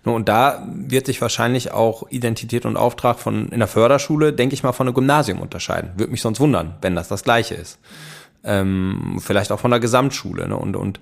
Und 0.05 0.29
da 0.29 0.65
wird 0.73 1.05
sich 1.05 1.21
wahrscheinlich 1.21 1.71
auch 1.73 2.09
Identität 2.09 2.65
und 2.65 2.77
Auftrag 2.77 3.19
von 3.19 3.49
in 3.49 3.59
der 3.59 3.67
Förderschule, 3.67 4.31
denke 4.31 4.53
ich 4.53 4.63
mal, 4.63 4.71
von 4.71 4.87
einem 4.87 4.93
Gymnasium 4.93 5.41
unterscheiden. 5.41 5.91
Würde 5.97 6.11
mich 6.11 6.21
sonst 6.21 6.39
wundern, 6.39 6.75
wenn 6.81 6.95
das 6.95 7.09
das 7.09 7.23
Gleiche 7.23 7.55
ist. 7.55 7.77
Ähm, 8.43 9.19
vielleicht 9.19 9.51
auch 9.51 9.59
von 9.59 9.71
der 9.71 9.79
Gesamtschule. 9.79 10.47
Ne? 10.47 10.57
Und, 10.57 10.75
und 10.75 10.99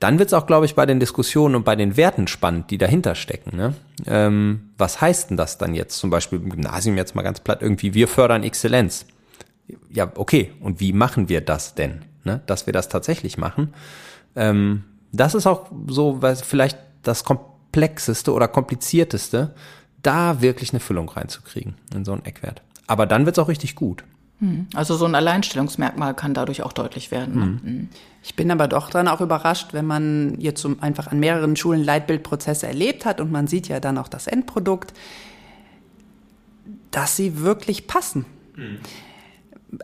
dann 0.00 0.18
wird 0.18 0.28
es 0.28 0.32
auch, 0.32 0.46
glaube 0.46 0.66
ich, 0.66 0.74
bei 0.74 0.86
den 0.86 0.98
Diskussionen 0.98 1.54
und 1.54 1.64
bei 1.64 1.76
den 1.76 1.96
Werten 1.96 2.26
spannend, 2.26 2.70
die 2.70 2.78
dahinter 2.78 3.14
stecken. 3.14 3.56
Ne? 3.56 3.74
Ähm, 4.06 4.70
was 4.76 5.00
heißt 5.00 5.30
denn 5.30 5.36
das 5.36 5.56
dann 5.58 5.74
jetzt 5.74 5.98
zum 5.98 6.10
Beispiel 6.10 6.40
im 6.40 6.50
Gymnasium 6.50 6.96
jetzt 6.96 7.14
mal 7.14 7.22
ganz 7.22 7.40
platt 7.40 7.62
irgendwie, 7.62 7.94
wir 7.94 8.08
fördern 8.08 8.42
Exzellenz. 8.42 9.06
Ja, 9.88 10.10
okay, 10.16 10.50
und 10.60 10.80
wie 10.80 10.92
machen 10.92 11.28
wir 11.28 11.40
das 11.40 11.76
denn? 11.76 12.02
ne, 12.24 12.40
dass 12.46 12.66
wir 12.66 12.72
das 12.72 12.88
tatsächlich 12.88 13.38
machen. 13.38 13.74
Ähm, 14.36 14.84
das 15.12 15.34
ist 15.34 15.46
auch 15.46 15.70
so, 15.86 16.22
weil 16.22 16.36
vielleicht 16.36 16.78
das 17.02 17.24
komplexeste 17.24 18.32
oder 18.32 18.48
komplizierteste, 18.48 19.54
da 20.02 20.40
wirklich 20.40 20.72
eine 20.72 20.80
Füllung 20.80 21.08
reinzukriegen 21.08 21.74
in 21.94 22.04
so 22.04 22.12
einen 22.12 22.24
Eckwert. 22.24 22.62
Aber 22.86 23.06
dann 23.06 23.26
wird's 23.26 23.38
auch 23.38 23.48
richtig 23.48 23.74
gut. 23.74 24.04
Hm. 24.40 24.66
Also 24.74 24.96
so 24.96 25.04
ein 25.04 25.14
Alleinstellungsmerkmal 25.14 26.14
kann 26.14 26.34
dadurch 26.34 26.62
auch 26.62 26.72
deutlich 26.72 27.10
werden. 27.10 27.60
Mhm. 27.62 27.88
Ich 28.22 28.34
bin 28.36 28.50
aber 28.50 28.68
doch 28.68 28.90
dann 28.90 29.08
auch 29.08 29.20
überrascht, 29.20 29.68
wenn 29.72 29.86
man 29.86 30.40
jetzt 30.40 30.66
einfach 30.80 31.06
an 31.08 31.20
mehreren 31.20 31.56
Schulen 31.56 31.84
Leitbildprozesse 31.84 32.66
erlebt 32.66 33.04
hat 33.04 33.20
und 33.20 33.30
man 33.30 33.46
sieht 33.46 33.68
ja 33.68 33.80
dann 33.80 33.98
auch 33.98 34.08
das 34.08 34.26
Endprodukt, 34.26 34.92
dass 36.90 37.16
sie 37.16 37.40
wirklich 37.40 37.86
passen. 37.86 38.24
Mhm 38.56 38.78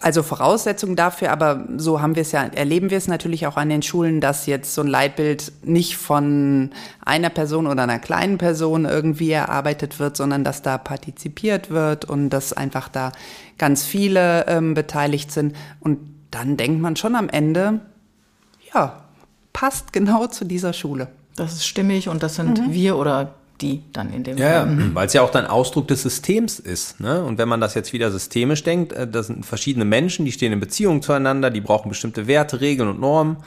also 0.00 0.22
Voraussetzung 0.22 0.96
dafür, 0.96 1.30
aber 1.30 1.64
so 1.76 2.00
haben 2.00 2.16
wir 2.16 2.22
es 2.22 2.32
ja, 2.32 2.42
erleben 2.42 2.90
wir 2.90 2.98
es 2.98 3.06
natürlich 3.06 3.46
auch 3.46 3.56
an 3.56 3.68
den 3.68 3.82
Schulen, 3.82 4.20
dass 4.20 4.46
jetzt 4.46 4.74
so 4.74 4.82
ein 4.82 4.88
Leitbild 4.88 5.52
nicht 5.62 5.96
von 5.96 6.70
einer 7.04 7.30
Person 7.30 7.66
oder 7.66 7.84
einer 7.84 7.98
kleinen 7.98 8.38
Person 8.38 8.84
irgendwie 8.84 9.30
erarbeitet 9.30 9.98
wird, 9.98 10.16
sondern 10.16 10.42
dass 10.42 10.62
da 10.62 10.76
partizipiert 10.78 11.70
wird 11.70 12.04
und 12.04 12.30
dass 12.30 12.52
einfach 12.52 12.88
da 12.88 13.12
ganz 13.58 13.84
viele 13.84 14.46
ähm, 14.48 14.74
beteiligt 14.74 15.30
sind. 15.30 15.54
Und 15.80 15.98
dann 16.30 16.56
denkt 16.56 16.80
man 16.80 16.96
schon 16.96 17.14
am 17.14 17.28
Ende, 17.28 17.80
ja, 18.74 19.04
passt 19.52 19.92
genau 19.92 20.26
zu 20.26 20.44
dieser 20.44 20.72
Schule. 20.72 21.08
Das 21.36 21.52
ist 21.52 21.66
stimmig 21.66 22.08
und 22.08 22.22
das 22.22 22.34
sind 22.34 22.60
mhm. 22.60 22.72
wir 22.72 22.96
oder 22.96 23.34
die 23.60 23.82
dann 23.92 24.12
in 24.12 24.24
dem 24.24 24.38
Ja, 24.38 24.50
ja 24.50 24.66
mhm. 24.66 24.94
weil 24.94 25.06
es 25.06 25.12
ja 25.12 25.22
auch 25.22 25.30
dann 25.30 25.46
Ausdruck 25.46 25.88
des 25.88 26.02
Systems 26.02 26.58
ist. 26.58 27.00
Ne? 27.00 27.22
Und 27.22 27.38
wenn 27.38 27.48
man 27.48 27.60
das 27.60 27.74
jetzt 27.74 27.92
wieder 27.92 28.10
systemisch 28.10 28.62
denkt, 28.62 28.92
äh, 28.92 29.08
das 29.08 29.28
sind 29.28 29.44
verschiedene 29.44 29.84
Menschen, 29.84 30.24
die 30.24 30.32
stehen 30.32 30.52
in 30.52 30.60
Beziehung 30.60 31.02
zueinander, 31.02 31.50
die 31.50 31.60
brauchen 31.60 31.88
bestimmte 31.88 32.26
Werte, 32.26 32.60
Regeln 32.60 32.88
und 32.88 33.00
Normen 33.00 33.38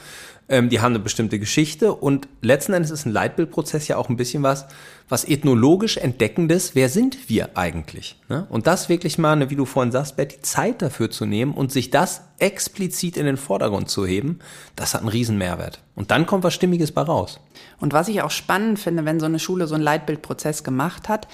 ähm, 0.49 0.69
die 0.69 0.81
haben 0.81 0.93
eine 0.93 0.99
bestimmte 0.99 1.39
Geschichte 1.39 1.93
und 1.93 2.27
letzten 2.41 2.73
Endes 2.73 2.91
ist 2.91 3.05
ein 3.05 3.11
Leitbildprozess 3.11 3.87
ja 3.87 3.97
auch 3.97 4.09
ein 4.09 4.17
bisschen 4.17 4.43
was, 4.43 4.65
was 5.07 5.23
ethnologisch 5.25 5.97
entdeckendes, 5.97 6.75
wer 6.75 6.89
sind 6.89 7.29
wir 7.29 7.57
eigentlich? 7.57 8.19
Ne? 8.27 8.47
Und 8.49 8.67
das 8.67 8.89
wirklich 8.89 9.17
mal, 9.17 9.49
wie 9.49 9.55
du 9.55 9.65
vorhin 9.65 9.91
sagst, 9.91 10.17
Betty, 10.17 10.41
Zeit 10.41 10.81
dafür 10.81 11.11
zu 11.11 11.25
nehmen 11.25 11.53
und 11.53 11.71
sich 11.71 11.91
das 11.91 12.21
explizit 12.39 13.15
in 13.15 13.25
den 13.25 13.37
Vordergrund 13.37 13.89
zu 13.89 14.05
heben, 14.05 14.39
das 14.75 14.93
hat 14.93 15.01
einen 15.01 15.09
riesen 15.09 15.37
Mehrwert. 15.37 15.81
Und 15.95 16.11
dann 16.11 16.25
kommt 16.25 16.43
was 16.43 16.53
Stimmiges 16.53 16.91
bei 16.91 17.01
raus. 17.01 17.39
Und 17.79 17.93
was 17.93 18.07
ich 18.07 18.21
auch 18.21 18.31
spannend 18.31 18.79
finde, 18.79 19.05
wenn 19.05 19.19
so 19.19 19.27
eine 19.27 19.39
Schule 19.39 19.67
so 19.67 19.75
einen 19.75 19.83
Leitbildprozess 19.83 20.63
gemacht 20.63 21.09
hat, 21.09 21.27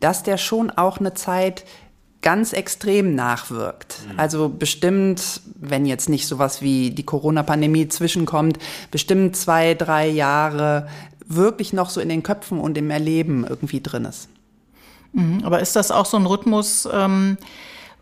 dass 0.00 0.22
der 0.22 0.36
schon 0.36 0.70
auch 0.70 0.98
eine 0.98 1.14
Zeit 1.14 1.64
ganz 2.22 2.52
extrem 2.52 3.14
nachwirkt. 3.14 3.98
Mhm. 4.04 4.18
Also 4.18 4.48
bestimmt, 4.48 5.40
wenn 5.54 5.86
jetzt 5.86 6.08
nicht 6.08 6.26
sowas 6.26 6.62
wie 6.62 6.90
die 6.90 7.04
Corona-Pandemie 7.04 7.88
zwischenkommt, 7.88 8.58
bestimmt 8.90 9.36
zwei, 9.36 9.74
drei 9.74 10.08
Jahre 10.08 10.88
wirklich 11.26 11.72
noch 11.72 11.90
so 11.90 12.00
in 12.00 12.08
den 12.08 12.22
Köpfen 12.22 12.58
und 12.58 12.76
im 12.78 12.90
Erleben 12.90 13.46
irgendwie 13.46 13.80
drin 13.80 14.04
ist. 14.04 14.28
Mhm. 15.12 15.40
Aber 15.44 15.60
ist 15.60 15.76
das 15.76 15.90
auch 15.90 16.06
so 16.06 16.16
ein 16.16 16.26
Rhythmus, 16.26 16.88
ähm, 16.92 17.38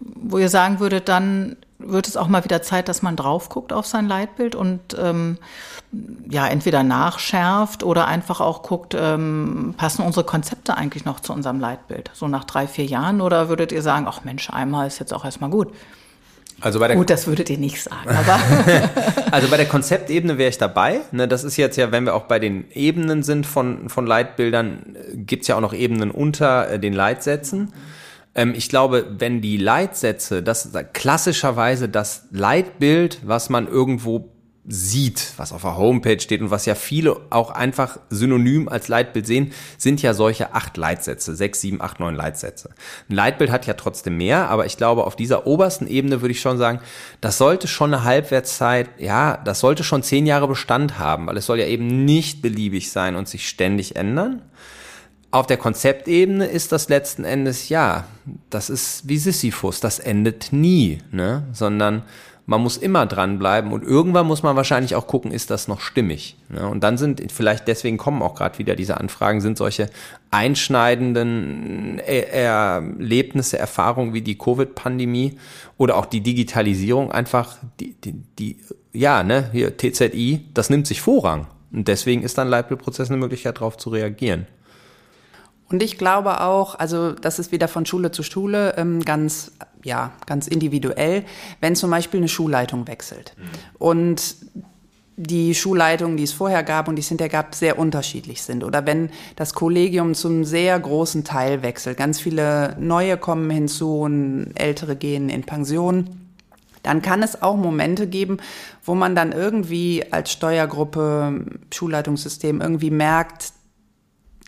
wo 0.00 0.38
ihr 0.38 0.48
sagen 0.48 0.80
würdet, 0.80 1.08
dann 1.08 1.56
wird 1.78 2.08
es 2.08 2.16
auch 2.16 2.28
mal 2.28 2.44
wieder 2.44 2.62
Zeit, 2.62 2.88
dass 2.88 3.02
man 3.02 3.16
drauf 3.16 3.48
guckt 3.48 3.72
auf 3.72 3.86
sein 3.86 4.06
Leitbild 4.06 4.54
und 4.54 4.96
ähm, 4.98 5.38
ja 6.28 6.46
entweder 6.46 6.82
nachschärft 6.82 7.82
oder 7.82 8.06
einfach 8.06 8.40
auch 8.40 8.62
guckt, 8.62 8.96
ähm, 8.98 9.74
passen 9.76 10.02
unsere 10.02 10.24
Konzepte 10.24 10.76
eigentlich 10.76 11.04
noch 11.04 11.20
zu 11.20 11.32
unserem 11.32 11.60
Leitbild? 11.60 12.10
So 12.14 12.28
nach 12.28 12.44
drei, 12.44 12.66
vier 12.66 12.86
Jahren 12.86 13.20
oder 13.20 13.48
würdet 13.48 13.72
ihr 13.72 13.82
sagen, 13.82 14.06
ach 14.08 14.24
Mensch, 14.24 14.50
einmal 14.50 14.86
ist 14.86 14.98
jetzt 14.98 15.12
auch 15.12 15.24
erstmal 15.24 15.50
gut? 15.50 15.72
Also 16.60 16.80
bei 16.80 16.88
der 16.88 16.96
Gut, 16.96 17.10
das 17.10 17.26
würdet 17.26 17.50
ihr 17.50 17.58
nicht 17.58 17.82
sagen, 17.82 18.08
aber. 18.08 18.40
also 19.30 19.48
bei 19.48 19.58
der 19.58 19.66
Konzeptebene 19.66 20.38
wäre 20.38 20.48
ich 20.48 20.56
dabei. 20.56 21.00
Ne, 21.12 21.28
das 21.28 21.44
ist 21.44 21.58
jetzt 21.58 21.76
ja, 21.76 21.92
wenn 21.92 22.04
wir 22.04 22.14
auch 22.14 22.24
bei 22.24 22.38
den 22.38 22.70
Ebenen 22.72 23.22
sind 23.22 23.46
von, 23.46 23.90
von 23.90 24.06
Leitbildern, 24.06 24.96
gibt's 25.14 25.48
ja 25.48 25.56
auch 25.56 25.60
noch 25.60 25.74
Ebenen 25.74 26.10
unter 26.10 26.70
äh, 26.70 26.78
den 26.78 26.94
Leitsätzen. 26.94 27.74
Ähm, 28.36 28.54
ich 28.54 28.68
glaube, 28.68 29.06
wenn 29.18 29.40
die 29.40 29.56
Leitsätze, 29.56 30.42
das 30.42 30.70
klassischerweise 30.92 31.88
das 31.88 32.28
Leitbild, 32.30 33.20
was 33.24 33.48
man 33.48 33.66
irgendwo 33.66 34.30
sieht, 34.68 35.32
was 35.36 35.52
auf 35.52 35.62
der 35.62 35.76
Homepage 35.76 36.18
steht 36.18 36.40
und 36.42 36.50
was 36.50 36.66
ja 36.66 36.74
viele 36.74 37.16
auch 37.30 37.50
einfach 37.50 38.00
synonym 38.10 38.68
als 38.68 38.88
Leitbild 38.88 39.24
sehen, 39.24 39.52
sind 39.78 40.02
ja 40.02 40.12
solche 40.12 40.54
acht 40.54 40.76
Leitsätze, 40.76 41.36
sechs, 41.36 41.60
sieben, 41.60 41.80
acht, 41.80 42.00
neun 42.00 42.16
Leitsätze. 42.16 42.70
Ein 43.08 43.14
Leitbild 43.14 43.50
hat 43.52 43.66
ja 43.66 43.74
trotzdem 43.74 44.16
mehr, 44.16 44.50
aber 44.50 44.66
ich 44.66 44.76
glaube, 44.76 45.04
auf 45.04 45.14
dieser 45.14 45.46
obersten 45.46 45.86
Ebene 45.86 46.20
würde 46.20 46.32
ich 46.32 46.40
schon 46.40 46.58
sagen, 46.58 46.80
das 47.20 47.38
sollte 47.38 47.68
schon 47.68 47.94
eine 47.94 48.02
Halbwertszeit, 48.02 48.90
ja, 48.98 49.36
das 49.36 49.60
sollte 49.60 49.84
schon 49.84 50.02
zehn 50.02 50.26
Jahre 50.26 50.48
Bestand 50.48 50.98
haben, 50.98 51.28
weil 51.28 51.36
es 51.36 51.46
soll 51.46 51.60
ja 51.60 51.66
eben 51.66 52.04
nicht 52.04 52.42
beliebig 52.42 52.90
sein 52.90 53.14
und 53.14 53.28
sich 53.28 53.48
ständig 53.48 53.94
ändern. 53.94 54.42
Auf 55.30 55.47
der 55.47 55.56
Konzeptebene 55.56 56.47
ist 56.47 56.73
das 56.73 56.88
letzten 56.88 57.25
Endes, 57.25 57.68
ja, 57.68 58.04
das 58.49 58.71
ist 58.71 59.09
wie 59.09 59.18
Sisyphus, 59.18 59.80
das 59.80 59.99
endet 59.99 60.52
nie, 60.52 60.99
ne? 61.11 61.45
sondern 61.52 62.02
man 62.47 62.62
muss 62.62 62.76
immer 62.76 63.06
dranbleiben 63.06 63.73
und 63.73 63.83
irgendwann 63.83 64.26
muss 64.26 64.45
man 64.45 64.54
wahrscheinlich 64.54 64.95
auch 64.95 65.09
gucken, 65.09 65.33
ist 65.33 65.50
das 65.50 65.66
noch 65.66 65.80
stimmig. 65.80 66.37
Ne? 66.49 66.66
Und 66.66 66.85
dann 66.85 66.97
sind, 66.97 67.21
vielleicht 67.33 67.66
deswegen 67.66 67.99
kommen 67.99 68.23
auch 68.23 68.37
gerade 68.37 68.59
wieder 68.59 68.76
diese 68.76 68.99
Anfragen, 68.99 69.40
sind 69.40 69.59
solche 69.59 69.90
einschneidenden 70.30 71.99
Erlebnisse, 71.99 73.59
Erfahrungen 73.59 74.14
wie 74.14 74.23
die 74.23 74.38
Covid-Pandemie 74.38 75.38
oder 75.76 75.97
auch 75.97 76.06
die 76.06 76.21
Digitalisierung 76.21 77.11
einfach, 77.11 77.56
die, 77.80 77.95
die, 77.95 78.12
die, 78.38 78.59
ja, 78.92 79.25
ne, 79.25 79.50
hier 79.52 79.76
TZI, 79.76 80.47
das 80.54 80.71
nimmt 80.71 80.87
sich 80.87 81.00
Vorrang. 81.00 81.49
Und 81.73 81.88
deswegen 81.88 82.23
ist 82.23 82.38
dann 82.38 82.49
Leitbildprozess 82.49 83.11
eine 83.11 83.18
Möglichkeit, 83.18 83.56
darauf 83.56 83.76
zu 83.76 83.90
reagieren. 83.90 84.47
Und 85.68 85.82
ich 85.82 85.99
glaube 85.99 86.40
auch, 86.42 86.76
also 86.76 87.12
das 87.12 87.38
ist 87.38 87.50
wieder 87.50 87.68
von 87.68 87.87
Schule 87.87 88.12
zu 88.12 88.23
Schule 88.23 88.75
ähm, 88.76 89.04
ganz, 89.04 89.52
ja, 89.82 90.12
ganz 90.26 90.46
individuell, 90.46 91.25
wenn 91.61 91.75
zum 91.75 91.90
Beispiel 91.90 92.20
eine 92.20 92.28
Schulleitung 92.28 92.87
wechselt 92.87 93.35
mhm. 93.37 93.44
und 93.78 94.37
die 95.16 95.54
Schulleitungen, 95.54 96.18
die 96.18 96.25
es 96.25 96.32
vorher 96.32 96.62
gab 96.62 96.88
und 96.88 96.96
die 96.96 97.00
es 97.00 97.08
hinterher 97.08 97.30
gab, 97.30 97.54
sehr 97.54 97.78
unterschiedlich 97.78 98.42
sind. 98.42 98.62
Oder 98.62 98.85
wenn 98.85 99.11
das 99.35 99.54
Kollegium 99.54 100.14
zum 100.14 100.44
sehr 100.44 100.78
großen 100.78 101.25
Teil 101.25 101.62
wechselt, 101.62 101.96
ganz 101.96 102.20
viele 102.20 102.76
neue 102.78 103.16
kommen 103.16 103.49
hinzu 103.49 104.00
und 104.00 104.52
ältere 104.54 104.94
gehen 104.94 105.30
in 105.30 105.42
Pension, 105.42 106.20
dann 106.82 107.02
kann 107.02 107.23
es 107.23 107.42
auch 107.42 107.56
Momente 107.56 108.06
geben, 108.06 108.37
wo 108.85 108.94
man 108.94 109.16
dann 109.16 109.32
irgendwie 109.32 110.04
als 110.11 110.30
Steuergruppe, 110.30 111.46
Schulleitungssystem 111.75 112.61
irgendwie 112.61 112.90
merkt, 112.90 113.52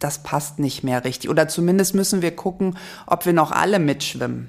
das 0.01 0.23
passt 0.23 0.59
nicht 0.59 0.85
mehr 0.85 1.05
richtig. 1.05 1.31
Oder 1.31 1.49
zumindest 1.49 1.95
müssen 1.95 2.23
wir 2.23 2.35
gucken, 2.35 2.77
ob 3.07 3.27
wir 3.27 3.33
noch 3.33 3.51
alle 3.53 3.79
mitschwimmen. 3.79 4.47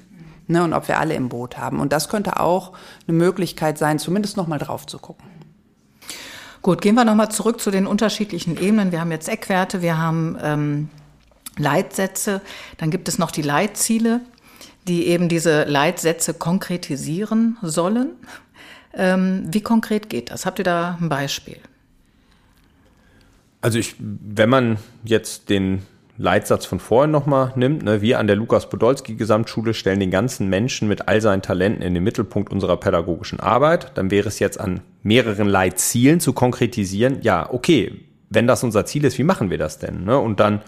Ne, 0.47 0.63
und 0.63 0.73
ob 0.73 0.87
wir 0.87 0.97
alle 0.97 1.13
im 1.13 1.29
Boot 1.29 1.59
haben. 1.59 1.79
Und 1.79 1.93
das 1.93 2.09
könnte 2.09 2.39
auch 2.39 2.73
eine 3.07 3.15
Möglichkeit 3.15 3.77
sein, 3.77 3.99
zumindest 3.99 4.35
noch 4.35 4.47
mal 4.47 4.57
drauf 4.57 4.87
zu 4.87 4.97
gucken. 4.97 5.27
Gut, 6.63 6.81
gehen 6.81 6.95
wir 6.95 7.05
noch 7.05 7.13
mal 7.13 7.29
zurück 7.29 7.61
zu 7.61 7.69
den 7.69 7.85
unterschiedlichen 7.85 8.59
Ebenen. 8.59 8.91
Wir 8.91 8.99
haben 8.99 9.11
jetzt 9.11 9.29
Eckwerte, 9.29 9.83
wir 9.83 9.99
haben 9.99 10.37
ähm, 10.41 10.89
Leitsätze. 11.59 12.41
Dann 12.77 12.89
gibt 12.89 13.07
es 13.07 13.19
noch 13.19 13.29
die 13.29 13.43
Leitziele, 13.43 14.21
die 14.87 15.05
eben 15.05 15.29
diese 15.29 15.65
Leitsätze 15.65 16.33
konkretisieren 16.33 17.57
sollen. 17.61 18.09
Ähm, 18.93 19.43
wie 19.47 19.61
konkret 19.61 20.09
geht 20.09 20.31
das? 20.31 20.47
Habt 20.47 20.57
ihr 20.57 20.65
da 20.65 20.97
ein 20.99 21.09
Beispiel? 21.09 21.59
Also 23.61 23.77
ich, 23.79 23.95
wenn 23.99 24.49
man 24.49 24.77
jetzt 25.03 25.49
den 25.49 25.81
Leitsatz 26.17 26.65
von 26.65 26.79
vorhin 26.79 27.11
nochmal 27.11 27.53
nimmt, 27.55 27.83
ne, 27.83 28.01
wir 28.01 28.19
an 28.19 28.27
der 28.27 28.35
Lukas-Podolski-Gesamtschule 28.35 29.73
stellen 29.73 29.99
den 29.99 30.11
ganzen 30.11 30.49
Menschen 30.49 30.87
mit 30.87 31.07
all 31.07 31.21
seinen 31.21 31.41
Talenten 31.41 31.81
in 31.81 31.93
den 31.93 32.03
Mittelpunkt 32.03 32.51
unserer 32.51 32.77
pädagogischen 32.77 33.39
Arbeit, 33.39 33.91
dann 33.95 34.11
wäre 34.11 34.27
es 34.27 34.39
jetzt 34.39 34.59
an 34.59 34.81
mehreren 35.01 35.47
Leitzielen 35.47 36.19
zu 36.19 36.33
konkretisieren, 36.33 37.19
ja, 37.21 37.51
okay, 37.51 38.01
wenn 38.29 38.47
das 38.47 38.63
unser 38.63 38.85
Ziel 38.85 39.05
ist, 39.05 39.17
wie 39.17 39.23
machen 39.23 39.49
wir 39.49 39.57
das 39.57 39.79
denn? 39.79 40.03
Ne? 40.03 40.17
Und 40.17 40.39
dann 40.39 40.61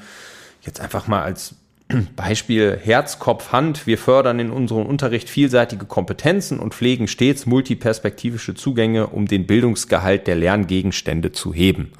jetzt 0.61 0.79
einfach 0.79 1.07
mal 1.07 1.21
als 1.21 1.55
Beispiel 2.15 2.79
Herz, 2.81 3.19
Kopf, 3.19 3.51
Hand. 3.51 3.85
Wir 3.87 3.97
fördern 3.97 4.39
in 4.39 4.51
unserem 4.51 4.85
Unterricht 4.85 5.29
vielseitige 5.29 5.85
Kompetenzen 5.85 6.59
und 6.59 6.73
pflegen 6.73 7.07
stets 7.07 7.45
multiperspektivische 7.45 8.55
Zugänge, 8.55 9.07
um 9.07 9.27
den 9.27 9.45
Bildungsgehalt 9.45 10.27
der 10.27 10.35
Lerngegenstände 10.35 11.31
zu 11.31 11.53
heben. 11.53 11.91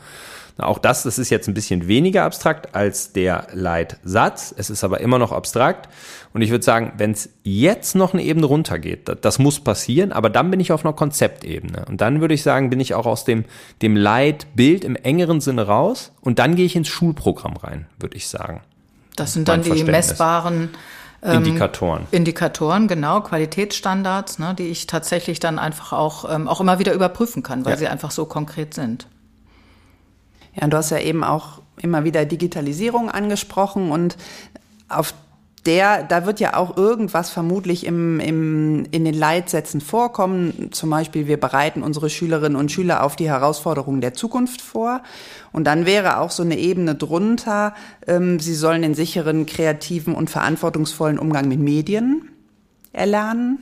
Auch 0.57 0.77
das, 0.77 1.03
das 1.03 1.17
ist 1.17 1.29
jetzt 1.29 1.47
ein 1.47 1.53
bisschen 1.53 1.87
weniger 1.87 2.23
abstrakt 2.23 2.75
als 2.75 3.13
der 3.13 3.47
Leitsatz. 3.53 4.53
Es 4.55 4.69
ist 4.69 4.83
aber 4.83 5.01
immer 5.01 5.17
noch 5.17 5.31
abstrakt. 5.31 5.89
Und 6.33 6.41
ich 6.41 6.51
würde 6.51 6.63
sagen, 6.63 6.93
wenn 6.97 7.11
es 7.11 7.29
jetzt 7.43 7.95
noch 7.95 8.13
eine 8.13 8.23
Ebene 8.23 8.45
runtergeht, 8.45 9.09
das, 9.09 9.17
das, 9.21 9.39
muss 9.39 9.59
passieren, 9.59 10.11
aber 10.11 10.29
dann 10.29 10.51
bin 10.51 10.59
ich 10.59 10.71
auf 10.71 10.85
einer 10.85 10.93
Konzeptebene. 10.93 11.85
Und 11.85 12.01
dann 12.01 12.21
würde 12.21 12.33
ich 12.33 12.43
sagen, 12.43 12.69
bin 12.69 12.79
ich 12.79 12.93
auch 12.93 13.05
aus 13.05 13.25
dem, 13.25 13.45
dem 13.81 13.95
Leitbild 13.95 14.83
im 14.83 14.95
engeren 14.95 15.41
Sinne 15.41 15.67
raus 15.67 16.11
und 16.21 16.39
dann 16.39 16.55
gehe 16.55 16.65
ich 16.65 16.75
ins 16.75 16.87
Schulprogramm 16.87 17.57
rein, 17.57 17.87
würde 17.99 18.15
ich 18.15 18.27
sagen. 18.27 18.61
Das 19.15 19.33
sind 19.33 19.47
dann 19.47 19.61
die 19.61 19.83
messbaren 19.83 20.69
ähm, 21.23 21.37
Indikatoren. 21.37 22.07
Indikatoren, 22.11 22.87
genau, 22.87 23.21
Qualitätsstandards, 23.21 24.39
ne, 24.39 24.55
die 24.57 24.67
ich 24.67 24.87
tatsächlich 24.87 25.39
dann 25.39 25.59
einfach 25.59 25.93
auch, 25.93 26.33
ähm, 26.33 26.47
auch 26.47 26.61
immer 26.61 26.79
wieder 26.79 26.93
überprüfen 26.93 27.43
kann, 27.43 27.65
weil 27.65 27.73
ja. 27.73 27.77
sie 27.77 27.87
einfach 27.87 28.11
so 28.11 28.25
konkret 28.25 28.73
sind. 28.73 29.07
Ja, 30.59 30.67
du 30.67 30.77
hast 30.77 30.91
ja 30.91 30.99
eben 30.99 31.23
auch 31.23 31.61
immer 31.81 32.03
wieder 32.03 32.25
Digitalisierung 32.25 33.09
angesprochen 33.09 33.91
und 33.91 34.17
auf 34.89 35.13
der, 35.65 36.03
da 36.03 36.25
wird 36.25 36.39
ja 36.39 36.55
auch 36.55 36.75
irgendwas 36.75 37.29
vermutlich 37.29 37.85
im, 37.85 38.19
im, 38.19 38.85
in 38.89 39.05
den 39.05 39.13
Leitsätzen 39.13 39.79
vorkommen. 39.79 40.69
Zum 40.71 40.89
Beispiel, 40.89 41.27
wir 41.27 41.39
bereiten 41.39 41.83
unsere 41.83 42.09
Schülerinnen 42.09 42.55
und 42.55 42.71
Schüler 42.71 43.03
auf 43.03 43.15
die 43.15 43.29
Herausforderungen 43.29 44.01
der 44.01 44.15
Zukunft 44.15 44.61
vor. 44.61 45.03
Und 45.51 45.65
dann 45.65 45.85
wäre 45.85 46.17
auch 46.17 46.31
so 46.31 46.41
eine 46.41 46.57
Ebene 46.57 46.95
drunter, 46.95 47.75
ähm, 48.07 48.39
sie 48.39 48.55
sollen 48.55 48.81
den 48.81 48.95
sicheren, 48.95 49.45
kreativen 49.45 50.15
und 50.15 50.31
verantwortungsvollen 50.31 51.19
Umgang 51.19 51.47
mit 51.47 51.59
Medien 51.59 52.29
erlernen. 52.91 53.59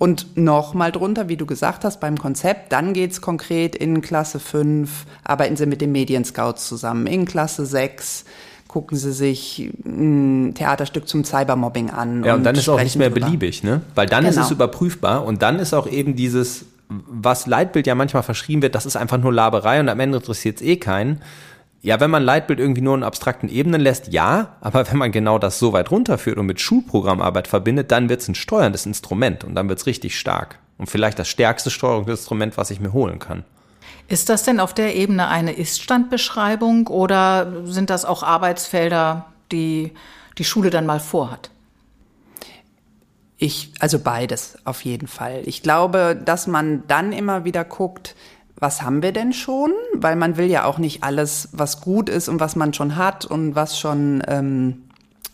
Und 0.00 0.34
nochmal 0.38 0.92
drunter, 0.92 1.28
wie 1.28 1.36
du 1.36 1.44
gesagt 1.44 1.84
hast, 1.84 2.00
beim 2.00 2.16
Konzept, 2.16 2.72
dann 2.72 2.94
geht's 2.94 3.20
konkret 3.20 3.76
in 3.76 4.00
Klasse 4.00 4.40
5, 4.40 5.04
arbeiten 5.24 5.56
sie 5.56 5.66
mit 5.66 5.82
den 5.82 5.92
Medienscouts 5.92 6.66
zusammen. 6.66 7.06
In 7.06 7.26
Klasse 7.26 7.66
6 7.66 8.24
gucken 8.66 8.96
sie 8.96 9.12
sich 9.12 9.70
ein 9.84 10.54
Theaterstück 10.54 11.06
zum 11.06 11.22
Cybermobbing 11.24 11.90
an. 11.90 12.24
Ja, 12.24 12.32
und, 12.32 12.38
und 12.38 12.44
dann 12.44 12.54
ist 12.54 12.66
auch 12.70 12.82
nicht 12.82 12.96
mehr 12.96 13.10
drüber. 13.10 13.26
beliebig, 13.26 13.62
ne? 13.62 13.82
Weil 13.94 14.06
dann 14.06 14.24
genau. 14.24 14.40
ist 14.40 14.46
es 14.46 14.50
überprüfbar 14.50 15.22
und 15.26 15.42
dann 15.42 15.58
ist 15.58 15.74
auch 15.74 15.86
eben 15.86 16.16
dieses, 16.16 16.64
was 16.88 17.46
Leitbild 17.46 17.86
ja 17.86 17.94
manchmal 17.94 18.22
verschrieben 18.22 18.62
wird, 18.62 18.74
das 18.74 18.86
ist 18.86 18.96
einfach 18.96 19.18
nur 19.18 19.34
Laberei 19.34 19.80
und 19.80 19.90
am 19.90 20.00
Ende 20.00 20.16
interessiert 20.16 20.62
es 20.62 20.62
eh 20.62 20.76
keinen. 20.76 21.20
Ja, 21.82 21.98
wenn 21.98 22.10
man 22.10 22.22
Leitbild 22.22 22.60
irgendwie 22.60 22.82
nur 22.82 22.94
in 22.94 23.02
abstrakten 23.02 23.48
Ebenen 23.48 23.80
lässt, 23.80 24.08
ja, 24.08 24.56
aber 24.60 24.90
wenn 24.90 24.98
man 24.98 25.12
genau 25.12 25.38
das 25.38 25.58
so 25.58 25.72
weit 25.72 25.90
runterführt 25.90 26.36
und 26.36 26.46
mit 26.46 26.60
Schulprogrammarbeit 26.60 27.48
verbindet, 27.48 27.90
dann 27.90 28.10
wird 28.10 28.20
es 28.20 28.28
ein 28.28 28.34
steuerndes 28.34 28.84
Instrument 28.84 29.44
und 29.44 29.54
dann 29.54 29.68
wird 29.68 29.78
es 29.78 29.86
richtig 29.86 30.18
stark. 30.18 30.58
Und 30.76 30.90
vielleicht 30.90 31.18
das 31.18 31.28
stärkste 31.28 31.70
Steuerungsinstrument, 31.70 32.56
was 32.56 32.70
ich 32.70 32.80
mir 32.80 32.92
holen 32.92 33.18
kann. 33.18 33.44
Ist 34.08 34.28
das 34.28 34.42
denn 34.42 34.60
auf 34.60 34.74
der 34.74 34.94
Ebene 34.94 35.28
eine 35.28 35.52
Iststandbeschreibung 35.52 36.88
oder 36.88 37.64
sind 37.64 37.90
das 37.90 38.04
auch 38.04 38.22
Arbeitsfelder, 38.22 39.26
die 39.52 39.92
die 40.36 40.44
Schule 40.44 40.70
dann 40.70 40.84
mal 40.84 41.00
vorhat? 41.00 41.50
Ich, 43.36 43.72
also 43.78 43.98
beides 43.98 44.58
auf 44.64 44.84
jeden 44.84 45.08
Fall. 45.08 45.42
Ich 45.46 45.62
glaube, 45.62 46.20
dass 46.22 46.46
man 46.46 46.86
dann 46.88 47.12
immer 47.12 47.44
wieder 47.44 47.64
guckt, 47.64 48.14
was 48.60 48.82
haben 48.82 49.02
wir 49.02 49.12
denn 49.12 49.32
schon? 49.32 49.72
Weil 49.94 50.16
man 50.16 50.36
will 50.36 50.46
ja 50.46 50.64
auch 50.64 50.78
nicht 50.78 51.02
alles, 51.02 51.48
was 51.52 51.80
gut 51.80 52.08
ist 52.08 52.28
und 52.28 52.38
was 52.38 52.56
man 52.56 52.72
schon 52.74 52.96
hat 52.96 53.24
und 53.24 53.54
was 53.54 53.78
schon 53.78 54.22
ähm, 54.28 54.84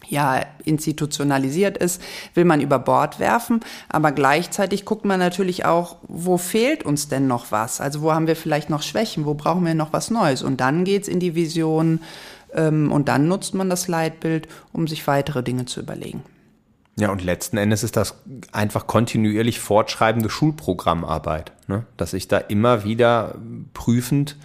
ja 0.09 0.41
institutionalisiert 0.65 1.77
ist, 1.77 2.01
will 2.35 2.45
man 2.45 2.61
über 2.61 2.79
Bord 2.79 3.19
werfen. 3.19 3.61
Aber 3.89 4.13
gleichzeitig 4.13 4.85
guckt 4.85 5.05
man 5.05 5.19
natürlich 5.19 5.65
auch, 5.65 5.97
wo 6.03 6.39
fehlt 6.39 6.85
uns 6.85 7.09
denn 7.09 7.27
noch 7.27 7.51
was? 7.51 7.81
Also 7.81 8.03
wo 8.03 8.13
haben 8.13 8.29
wir 8.29 8.37
vielleicht 8.37 8.71
noch 8.71 8.83
Schwächen? 8.83 9.27
Wo 9.27 9.35
brauchen 9.35 9.67
wir 9.67 9.75
noch 9.75 9.93
was 9.93 10.11
Neues? 10.11 10.43
Und 10.43 10.61
dann 10.61 10.85
geht's 10.85 11.09
in 11.09 11.21
die 11.21 11.35
Vision 11.35 12.01
ähm, 12.55 12.93
und 12.93 13.09
dann 13.09 13.29
nutzt 13.29 13.55
man 13.55 13.69
das 13.69 13.89
Leitbild, 13.89 14.49
um 14.73 14.87
sich 14.87 15.07
weitere 15.07 15.43
Dinge 15.43 15.67
zu 15.67 15.81
überlegen. 15.81 16.23
Ja, 16.99 17.11
und 17.11 17.23
letzten 17.23 17.59
Endes 17.59 17.83
ist 17.83 17.97
das 17.97 18.15
einfach 18.53 18.87
kontinuierlich 18.87 19.61
fortschreibende 19.61 20.31
Schulprogrammarbeit, 20.31 21.53
ne? 21.67 21.85
dass 21.99 22.15
ich 22.15 22.27
da 22.27 22.39
immer 22.39 22.85
wieder 22.85 23.35
prüfend 23.75 24.37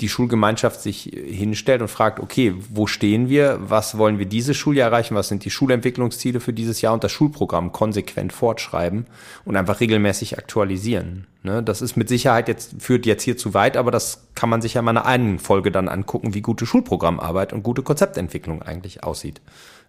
die 0.00 0.08
Schulgemeinschaft 0.08 0.80
sich 0.80 1.10
hinstellt 1.12 1.82
und 1.82 1.88
fragt, 1.88 2.20
okay, 2.20 2.54
wo 2.70 2.86
stehen 2.86 3.28
wir? 3.28 3.58
Was 3.60 3.98
wollen 3.98 4.18
wir 4.18 4.26
dieses 4.26 4.56
Schuljahr 4.56 4.90
erreichen? 4.90 5.16
Was 5.16 5.28
sind 5.28 5.44
die 5.44 5.50
Schulentwicklungsziele 5.50 6.38
für 6.38 6.52
dieses 6.52 6.80
Jahr 6.80 6.94
und 6.94 7.02
das 7.02 7.10
Schulprogramm 7.10 7.72
konsequent 7.72 8.32
fortschreiben 8.32 9.06
und 9.44 9.56
einfach 9.56 9.80
regelmäßig 9.80 10.38
aktualisieren? 10.38 11.26
Ne? 11.42 11.64
Das 11.64 11.82
ist 11.82 11.96
mit 11.96 12.08
Sicherheit 12.08 12.46
jetzt, 12.46 12.80
führt 12.80 13.06
jetzt 13.06 13.24
hier 13.24 13.36
zu 13.36 13.54
weit, 13.54 13.76
aber 13.76 13.90
das 13.90 14.28
kann 14.36 14.48
man 14.48 14.62
sich 14.62 14.74
ja 14.74 14.82
mal 14.82 14.92
in 14.92 14.98
einer 14.98 15.06
einen 15.06 15.38
Folge 15.40 15.72
dann 15.72 15.88
angucken, 15.88 16.32
wie 16.32 16.42
gute 16.42 16.64
Schulprogrammarbeit 16.64 17.52
und 17.52 17.64
gute 17.64 17.82
Konzeptentwicklung 17.82 18.62
eigentlich 18.62 19.02
aussieht. 19.02 19.40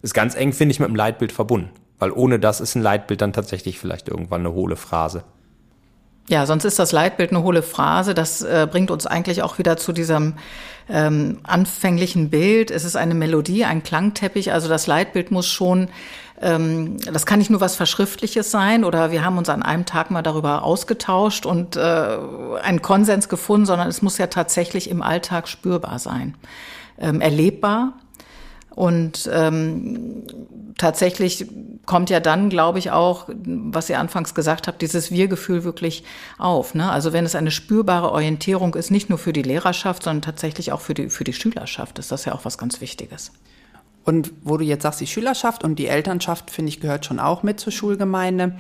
Ist 0.01 0.15
ganz 0.15 0.35
eng, 0.35 0.53
finde 0.53 0.71
ich, 0.71 0.79
mit 0.79 0.89
dem 0.89 0.95
Leitbild 0.95 1.31
verbunden. 1.31 1.69
Weil 1.99 2.11
ohne 2.11 2.39
das 2.39 2.61
ist 2.61 2.75
ein 2.75 2.81
Leitbild 2.81 3.21
dann 3.21 3.33
tatsächlich 3.33 3.77
vielleicht 3.77 4.07
irgendwann 4.07 4.41
eine 4.41 4.53
hohle 4.53 4.77
Phrase. 4.77 5.23
Ja, 6.29 6.45
sonst 6.45 6.63
ist 6.63 6.77
das 6.77 6.91
Leitbild 6.91 7.31
eine 7.31 7.41
hohle 7.41 7.63
Phrase. 7.63 8.13
Das 8.13 8.43
äh, 8.43 8.67
bringt 8.69 8.91
uns 8.91 9.07
eigentlich 9.07 9.41
auch 9.41 9.57
wieder 9.57 9.77
zu 9.77 9.91
diesem 9.91 10.35
ähm, 10.87 11.39
anfänglichen 11.41 12.29
Bild. 12.29 12.69
Es 12.69 12.85
ist 12.85 12.95
eine 12.95 13.15
Melodie, 13.15 13.65
ein 13.65 13.81
Klangteppich. 13.81 14.53
Also 14.53 14.69
das 14.69 14.85
Leitbild 14.85 15.31
muss 15.31 15.47
schon, 15.47 15.89
ähm, 16.39 16.97
das 17.11 17.25
kann 17.25 17.39
nicht 17.39 17.49
nur 17.49 17.61
was 17.61 17.75
Verschriftliches 17.75 18.51
sein 18.51 18.83
oder 18.83 19.11
wir 19.11 19.25
haben 19.25 19.39
uns 19.39 19.49
an 19.49 19.63
einem 19.63 19.87
Tag 19.87 20.11
mal 20.11 20.21
darüber 20.21 20.63
ausgetauscht 20.63 21.47
und 21.47 21.75
äh, 21.77 22.17
einen 22.61 22.83
Konsens 22.83 23.27
gefunden, 23.27 23.65
sondern 23.65 23.87
es 23.87 24.03
muss 24.03 24.19
ja 24.19 24.27
tatsächlich 24.27 24.89
im 24.91 25.01
Alltag 25.01 25.47
spürbar 25.47 25.97
sein, 25.97 26.35
ähm, 26.99 27.21
erlebbar 27.21 27.93
und 28.79 29.29
ähm, 29.33 30.23
tatsächlich 30.77 31.45
kommt 31.85 32.09
ja 32.09 32.21
dann, 32.21 32.47
glaube 32.49 32.79
ich, 32.79 32.91
auch, 32.91 33.27
was 33.27 33.89
ihr 33.89 33.99
anfangs 33.99 34.33
gesagt 34.33 34.69
habt, 34.69 34.81
dieses 34.81 35.11
Wir-Gefühl 35.11 35.65
wirklich 35.65 36.05
auf. 36.37 36.75
Ne? 36.75 36.89
Also 36.89 37.11
wenn 37.11 37.25
es 37.25 37.35
eine 37.35 37.51
spürbare 37.51 38.09
Orientierung 38.09 38.75
ist, 38.75 38.89
nicht 38.89 39.09
nur 39.09 39.17
für 39.17 39.33
die 39.33 39.41
Lehrerschaft, 39.41 40.03
sondern 40.03 40.21
tatsächlich 40.21 40.71
auch 40.71 40.79
für 40.79 40.93
die, 40.93 41.09
für 41.09 41.25
die 41.25 41.33
Schülerschaft, 41.33 41.99
ist 41.99 42.13
das 42.13 42.23
ja 42.23 42.33
auch 42.33 42.45
was 42.45 42.57
ganz 42.57 42.79
Wichtiges. 42.79 43.33
Und 44.05 44.31
wo 44.43 44.55
du 44.55 44.63
jetzt 44.63 44.83
sagst, 44.83 45.01
die 45.01 45.07
Schülerschaft 45.07 45.65
und 45.65 45.77
die 45.77 45.87
Elternschaft, 45.87 46.49
finde 46.49 46.69
ich, 46.69 46.79
gehört 46.79 47.05
schon 47.05 47.19
auch 47.19 47.43
mit 47.43 47.59
zur 47.59 47.73
Schulgemeinde, 47.73 48.55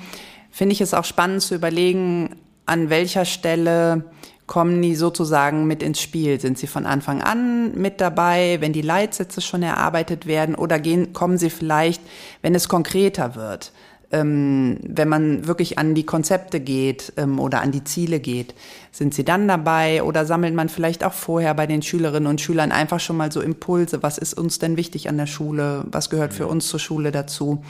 finde 0.51 0.73
ich 0.73 0.81
es 0.81 0.93
auch 0.93 1.05
spannend 1.05 1.43
zu 1.43 1.55
überlegen, 1.55 2.35
an 2.65 2.89
welcher 2.89 3.23
Stelle 3.23 4.03
kommen 4.49 4.81
die 4.81 4.95
sozusagen 4.95 5.67
mit 5.67 5.83
ins 5.83 6.01
Spiel? 6.01 6.41
Sind 6.41 6.57
sie 6.57 6.65
von 6.65 6.87
Anfang 6.87 7.21
an 7.21 7.79
mit 7.79 8.01
dabei, 8.01 8.57
wenn 8.59 8.73
die 8.73 8.81
Leitsätze 8.81 9.41
schon 9.41 9.61
erarbeitet 9.61 10.25
werden 10.25 10.55
oder 10.55 10.79
gehen, 10.79 11.13
kommen 11.13 11.37
sie 11.37 11.51
vielleicht, 11.51 12.01
wenn 12.41 12.55
es 12.55 12.67
konkreter 12.67 13.35
wird? 13.35 13.71
Ähm, 14.11 14.79
wenn 14.81 15.07
man 15.07 15.45
wirklich 15.45 15.77
an 15.77 15.93
die 15.93 16.03
Konzepte 16.03 16.59
geht 16.59 17.13
ähm, 17.17 17.39
oder 17.39 17.61
an 17.61 17.71
die 17.71 17.83
Ziele 17.83 18.19
geht, 18.19 18.55
sind 18.91 19.13
sie 19.13 19.23
dann 19.23 19.47
dabei 19.47 20.01
oder 20.01 20.25
sammelt 20.25 20.55
man 20.55 20.67
vielleicht 20.67 21.03
auch 21.03 21.13
vorher 21.13 21.53
bei 21.53 21.67
den 21.67 21.83
Schülerinnen 21.83 22.27
und 22.27 22.41
Schülern 22.41 22.71
einfach 22.71 22.99
schon 22.99 23.17
mal 23.17 23.31
so 23.31 23.41
Impulse, 23.41 24.01
was 24.01 24.17
ist 24.17 24.33
uns 24.33 24.57
denn 24.57 24.77
wichtig 24.77 25.09
an 25.09 25.17
der 25.17 25.27
Schule, 25.27 25.85
was 25.91 26.09
gehört 26.09 26.33
für 26.33 26.47
uns 26.47 26.67
zur 26.67 26.79
Schule 26.79 27.11
dazu? 27.11 27.63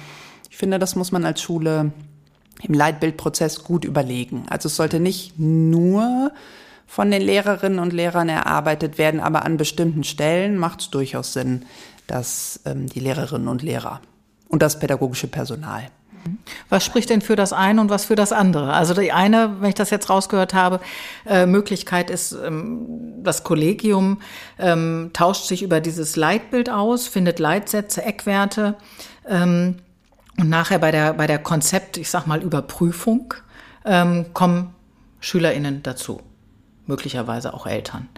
Ich 0.50 0.56
finde, 0.56 0.80
das 0.80 0.96
muss 0.96 1.12
man 1.12 1.26
als 1.26 1.42
Schule 1.42 1.92
im 2.64 2.74
Leitbildprozess 2.74 3.66
gut 3.66 3.84
überlegen. 3.84 4.46
Also 4.50 4.68
es 4.68 4.78
sollte 4.78 5.02
nicht 5.02 5.38
nur 5.38 6.32
von 6.90 7.12
den 7.12 7.22
Lehrerinnen 7.22 7.78
und 7.78 7.94
Lehrern 7.94 8.30
erarbeitet 8.30 8.98
werden, 8.98 9.20
aber 9.20 9.46
an 9.46 9.58
bestimmten 9.58 10.04
Stellen 10.04 10.58
macht 10.58 10.82
es 10.82 10.90
durchaus 10.90 11.34
Sinn, 11.34 11.66
dass 12.08 12.62
ähm, 12.66 12.88
die 12.90 13.00
Lehrerinnen 13.00 13.48
und 13.48 13.62
Lehrer 13.62 14.02
und 14.48 14.64
das 14.64 14.80
pädagogische 14.80 15.28
Personal 15.28 15.84
Was 16.68 16.84
spricht 16.84 17.12
denn 17.12 17.22
für 17.22 17.36
das 17.36 17.54
eine 17.54 17.80
und 17.80 17.92
was 17.92 18.06
für 18.06 18.16
das 18.16 18.32
andere? 18.32 18.74
Also 18.74 18.96
die 18.96 19.12
eine, 19.12 19.62
wenn 19.62 19.70
ich 19.70 19.76
das 19.76 19.92
jetzt 19.92 20.10
rausgehört 20.10 20.56
habe, 20.56 20.80
äh, 21.28 21.46
Möglichkeit 21.46 22.10
ist, 22.10 22.32
ähm, 22.32 23.24
das 23.24 23.44
Kollegium 23.44 24.20
ähm, 24.58 25.12
tauscht 25.14 25.46
sich 25.46 25.62
über 25.62 25.82
dieses 25.82 26.16
Leitbild 26.16 26.72
aus, 26.72 27.08
findet 27.08 27.38
Leitsätze, 27.38 28.04
Eckwerte 28.04 28.76
ähm, 29.28 29.76
und 30.40 30.50
nachher 30.50 30.80
bei 30.80 30.90
der, 30.90 31.14
bei 31.14 31.28
der 31.28 31.38
Konzept, 31.38 31.98
ich 31.98 32.10
sag 32.10 32.26
mal, 32.26 32.42
Überprüfung 32.42 33.36
ähm, 33.86 34.34
kommen 34.34 34.74
SchülerInnen 35.20 35.84
dazu, 35.84 36.22
möglicherweise 36.90 37.54
auch 37.54 37.66
Eltern. 37.66 38.10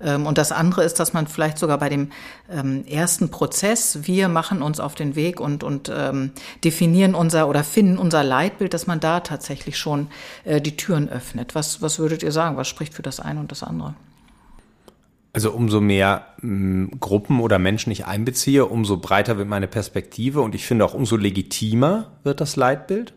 Ähm, 0.00 0.26
und 0.26 0.38
das 0.38 0.52
andere 0.52 0.84
ist, 0.84 0.98
dass 0.98 1.12
man 1.12 1.26
vielleicht 1.26 1.58
sogar 1.58 1.76
bei 1.76 1.90
dem 1.90 2.10
ähm, 2.50 2.86
ersten 2.86 3.30
Prozess, 3.30 4.00
wir 4.02 4.28
machen 4.28 4.62
uns 4.62 4.80
auf 4.80 4.94
den 4.94 5.14
Weg 5.16 5.40
und, 5.40 5.62
und 5.62 5.92
ähm, 5.94 6.30
definieren 6.64 7.14
unser 7.14 7.48
oder 7.48 7.62
finden 7.62 7.98
unser 7.98 8.24
Leitbild, 8.24 8.72
dass 8.72 8.86
man 8.86 9.00
da 9.00 9.20
tatsächlich 9.20 9.76
schon 9.76 10.08
äh, 10.44 10.60
die 10.60 10.76
Türen 10.76 11.10
öffnet. 11.10 11.54
Was, 11.54 11.82
was 11.82 11.98
würdet 11.98 12.22
ihr 12.22 12.32
sagen? 12.32 12.56
Was 12.56 12.68
spricht 12.68 12.94
für 12.94 13.02
das 13.02 13.20
eine 13.20 13.40
und 13.40 13.50
das 13.50 13.62
andere? 13.62 13.94
Also 15.32 15.52
umso 15.52 15.80
mehr 15.80 16.26
mh, 16.40 16.96
Gruppen 16.98 17.40
oder 17.40 17.58
Menschen 17.58 17.92
ich 17.92 18.06
einbeziehe, 18.06 18.66
umso 18.66 18.96
breiter 18.96 19.36
wird 19.36 19.48
meine 19.48 19.68
Perspektive 19.68 20.40
und 20.40 20.54
ich 20.54 20.66
finde 20.66 20.84
auch 20.84 20.94
umso 20.94 21.16
legitimer 21.16 22.12
wird 22.24 22.40
das 22.40 22.56
Leitbild. 22.56 23.12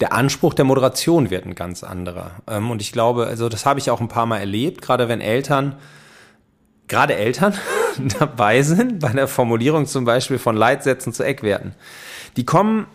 Der 0.00 0.12
Anspruch 0.12 0.52
der 0.54 0.64
Moderation 0.64 1.30
wird 1.30 1.46
ein 1.46 1.54
ganz 1.54 1.82
anderer. 1.82 2.32
Ähm, 2.46 2.70
und 2.70 2.82
ich 2.82 2.92
glaube, 2.92 3.26
also 3.26 3.48
das 3.48 3.64
habe 3.64 3.80
ich 3.80 3.90
auch 3.90 4.00
ein 4.00 4.08
paar 4.08 4.26
Mal 4.26 4.38
erlebt, 4.38 4.82
gerade 4.82 5.08
wenn 5.08 5.20
Eltern 5.20 5.76
gerade 6.88 7.16
Eltern 7.16 7.54
dabei 8.18 8.62
sind, 8.62 9.00
bei 9.00 9.10
der 9.10 9.28
Formulierung 9.28 9.86
zum 9.86 10.04
Beispiel 10.04 10.38
von 10.38 10.56
Leitsätzen 10.56 11.12
zu 11.12 11.24
Eckwerten. 11.24 11.74
Die 12.36 12.44
kommen 12.44 12.86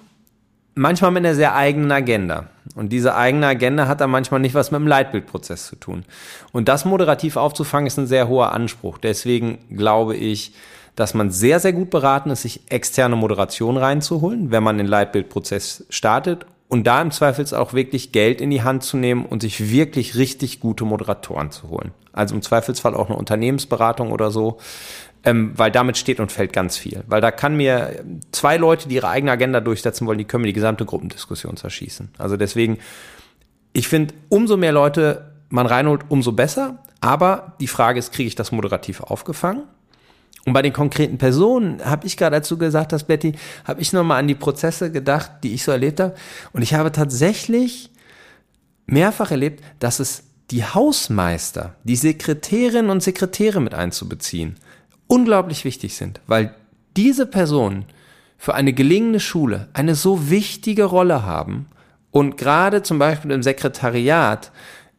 manchmal 0.75 1.11
mit 1.11 1.25
einer 1.25 1.35
sehr 1.35 1.55
eigenen 1.55 1.91
Agenda. 1.91 2.47
Und 2.75 2.89
diese 2.89 3.15
eigene 3.15 3.47
Agenda 3.47 3.87
hat 3.87 4.01
dann 4.01 4.09
manchmal 4.09 4.39
nicht 4.39 4.55
was 4.55 4.71
mit 4.71 4.79
dem 4.79 4.87
Leitbildprozess 4.87 5.67
zu 5.67 5.75
tun. 5.75 6.05
Und 6.51 6.69
das 6.69 6.85
moderativ 6.85 7.35
aufzufangen, 7.35 7.87
ist 7.87 7.97
ein 7.97 8.07
sehr 8.07 8.27
hoher 8.27 8.53
Anspruch. 8.53 8.97
Deswegen 8.97 9.57
glaube 9.75 10.15
ich, 10.15 10.53
dass 10.95 11.13
man 11.13 11.31
sehr, 11.31 11.59
sehr 11.59 11.73
gut 11.73 11.89
beraten 11.89 12.29
ist, 12.29 12.43
sich 12.43 12.61
externe 12.69 13.15
Moderation 13.15 13.77
reinzuholen, 13.77 14.51
wenn 14.51 14.63
man 14.63 14.77
den 14.77 14.87
Leitbildprozess 14.87 15.85
startet 15.89 16.45
und 16.71 16.87
da 16.87 17.01
im 17.01 17.11
Zweifels 17.11 17.51
auch 17.51 17.73
wirklich 17.73 18.13
Geld 18.13 18.39
in 18.39 18.49
die 18.49 18.63
Hand 18.63 18.83
zu 18.83 18.95
nehmen 18.95 19.25
und 19.25 19.41
sich 19.41 19.71
wirklich 19.71 20.15
richtig 20.15 20.61
gute 20.61 20.85
Moderatoren 20.85 21.51
zu 21.51 21.67
holen. 21.67 21.91
Also 22.13 22.33
im 22.33 22.41
Zweifelsfall 22.41 22.95
auch 22.95 23.09
eine 23.09 23.17
Unternehmensberatung 23.17 24.13
oder 24.13 24.31
so, 24.31 24.57
ähm, 25.25 25.51
weil 25.57 25.69
damit 25.69 25.97
steht 25.97 26.21
und 26.21 26.31
fällt 26.31 26.53
ganz 26.53 26.77
viel. 26.77 27.03
Weil 27.07 27.19
da 27.19 27.29
kann 27.29 27.57
mir 27.57 28.05
zwei 28.31 28.55
Leute, 28.55 28.87
die 28.87 28.95
ihre 28.95 29.09
eigene 29.09 29.33
Agenda 29.33 29.59
durchsetzen 29.59 30.07
wollen, 30.07 30.17
die 30.17 30.23
können 30.23 30.43
mir 30.43 30.47
die 30.47 30.53
gesamte 30.53 30.85
Gruppendiskussion 30.85 31.57
zerschießen. 31.57 32.13
Also 32.17 32.37
deswegen, 32.37 32.77
ich 33.73 33.89
finde, 33.89 34.13
umso 34.29 34.55
mehr 34.55 34.71
Leute 34.71 35.29
man 35.49 35.65
reinholt, 35.65 36.03
umso 36.07 36.31
besser. 36.31 36.79
Aber 37.01 37.57
die 37.59 37.67
Frage 37.67 37.99
ist, 37.99 38.13
kriege 38.13 38.29
ich 38.29 38.35
das 38.35 38.53
moderativ 38.53 39.01
aufgefangen? 39.01 39.63
Und 40.45 40.53
bei 40.53 40.61
den 40.61 40.73
konkreten 40.73 41.17
Personen 41.17 41.83
habe 41.85 42.07
ich 42.07 42.17
gerade, 42.17 42.41
du 42.41 42.57
gesagt 42.57 42.93
hast, 42.93 43.03
Betty, 43.05 43.33
habe 43.63 43.81
ich 43.81 43.93
nochmal 43.93 44.19
an 44.19 44.27
die 44.27 44.35
Prozesse 44.35 44.91
gedacht, 44.91 45.31
die 45.43 45.53
ich 45.53 45.63
so 45.63 45.71
erlebt 45.71 45.99
habe. 45.99 46.15
Und 46.51 46.61
ich 46.61 46.73
habe 46.73 46.91
tatsächlich 46.91 47.91
mehrfach 48.87 49.31
erlebt, 49.31 49.63
dass 49.79 49.99
es 49.99 50.23
die 50.49 50.65
Hausmeister, 50.65 51.75
die 51.83 51.95
Sekretärinnen 51.95 52.89
und 52.89 53.03
Sekretäre 53.03 53.61
mit 53.61 53.73
einzubeziehen, 53.73 54.57
unglaublich 55.07 55.63
wichtig 55.63 55.95
sind, 55.95 56.19
weil 56.27 56.55
diese 56.97 57.25
Personen 57.25 57.85
für 58.37 58.55
eine 58.55 58.73
gelingende 58.73 59.19
Schule 59.19 59.69
eine 59.73 59.95
so 59.95 60.29
wichtige 60.29 60.85
Rolle 60.85 61.23
haben 61.23 61.67
und 62.11 62.37
gerade 62.37 62.83
zum 62.83 62.99
Beispiel 62.99 63.31
im 63.31 63.43
Sekretariat 63.43 64.51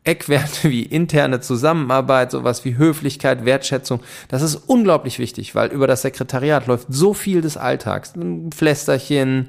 Eckwerte 0.04 0.68
wie 0.68 0.82
interne 0.82 1.40
Zusammenarbeit, 1.40 2.32
sowas 2.32 2.64
wie 2.64 2.76
Höflichkeit, 2.76 3.44
Wertschätzung, 3.44 4.00
das 4.28 4.42
ist 4.42 4.56
unglaublich 4.56 5.20
wichtig, 5.20 5.54
weil 5.54 5.70
über 5.70 5.86
das 5.86 6.02
Sekretariat 6.02 6.66
läuft 6.66 6.88
so 6.90 7.14
viel 7.14 7.40
des 7.40 7.56
Alltags. 7.56 8.16
Ein 8.16 8.50
Flästerchen, 8.50 9.48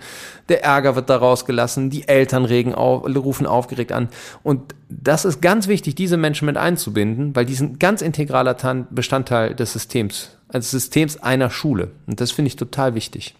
der 0.49 0.63
Ärger 0.63 0.95
wird 0.95 1.09
da 1.09 1.17
rausgelassen, 1.17 1.89
die 1.89 2.07
Eltern 2.07 2.45
regen 2.45 2.75
auf, 2.75 3.03
rufen 3.03 3.47
aufgeregt 3.47 3.91
an. 3.91 4.09
Und 4.43 4.75
das 4.89 5.25
ist 5.25 5.41
ganz 5.41 5.67
wichtig, 5.67 5.95
diese 5.95 6.17
Menschen 6.17 6.45
mit 6.45 6.57
einzubinden, 6.57 7.35
weil 7.35 7.45
die 7.45 7.55
sind 7.55 7.79
ganz 7.79 8.03
integraler 8.03 8.55
Bestandteil 8.91 9.55
des 9.55 9.73
Systems, 9.73 10.37
des 10.53 10.69
Systems 10.69 11.17
einer 11.17 11.49
Schule. 11.49 11.91
Und 12.05 12.21
das 12.21 12.31
finde 12.31 12.49
ich 12.49 12.57
total 12.57 12.93
wichtig. 12.93 13.33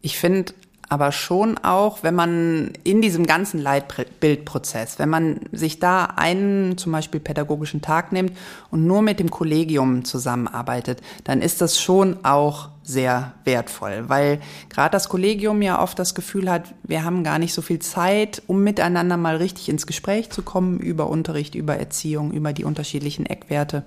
Ich 0.00 0.16
finde 0.16 0.54
aber 0.88 1.12
schon 1.12 1.58
auch, 1.58 2.02
wenn 2.02 2.14
man 2.14 2.72
in 2.82 3.02
diesem 3.02 3.26
ganzen 3.26 3.60
Leitbildprozess, 3.60 4.98
wenn 4.98 5.08
man 5.08 5.40
sich 5.52 5.78
da 5.78 6.04
einen 6.04 6.78
zum 6.78 6.92
Beispiel 6.92 7.20
pädagogischen 7.20 7.82
Tag 7.82 8.12
nimmt 8.12 8.32
und 8.70 8.86
nur 8.86 9.02
mit 9.02 9.20
dem 9.20 9.30
Kollegium 9.30 10.04
zusammenarbeitet, 10.04 11.02
dann 11.24 11.42
ist 11.42 11.60
das 11.60 11.78
schon 11.80 12.24
auch 12.24 12.70
sehr 12.82 13.34
wertvoll, 13.44 14.04
weil 14.08 14.40
gerade 14.70 14.92
das 14.92 15.10
Kollegium 15.10 15.60
ja 15.60 15.82
oft 15.82 15.98
das 15.98 16.14
Gefühl 16.14 16.50
hat, 16.50 16.74
wir 16.84 17.04
haben 17.04 17.22
gar 17.22 17.38
nicht 17.38 17.52
so 17.52 17.60
viel 17.60 17.80
Zeit, 17.80 18.42
um 18.46 18.64
miteinander 18.64 19.18
mal 19.18 19.36
richtig 19.36 19.68
ins 19.68 19.86
Gespräch 19.86 20.30
zu 20.30 20.40
kommen 20.40 20.78
über 20.80 21.10
Unterricht, 21.10 21.54
über 21.54 21.76
Erziehung, 21.76 22.32
über 22.32 22.54
die 22.54 22.64
unterschiedlichen 22.64 23.26
Eckwerte. 23.26 23.84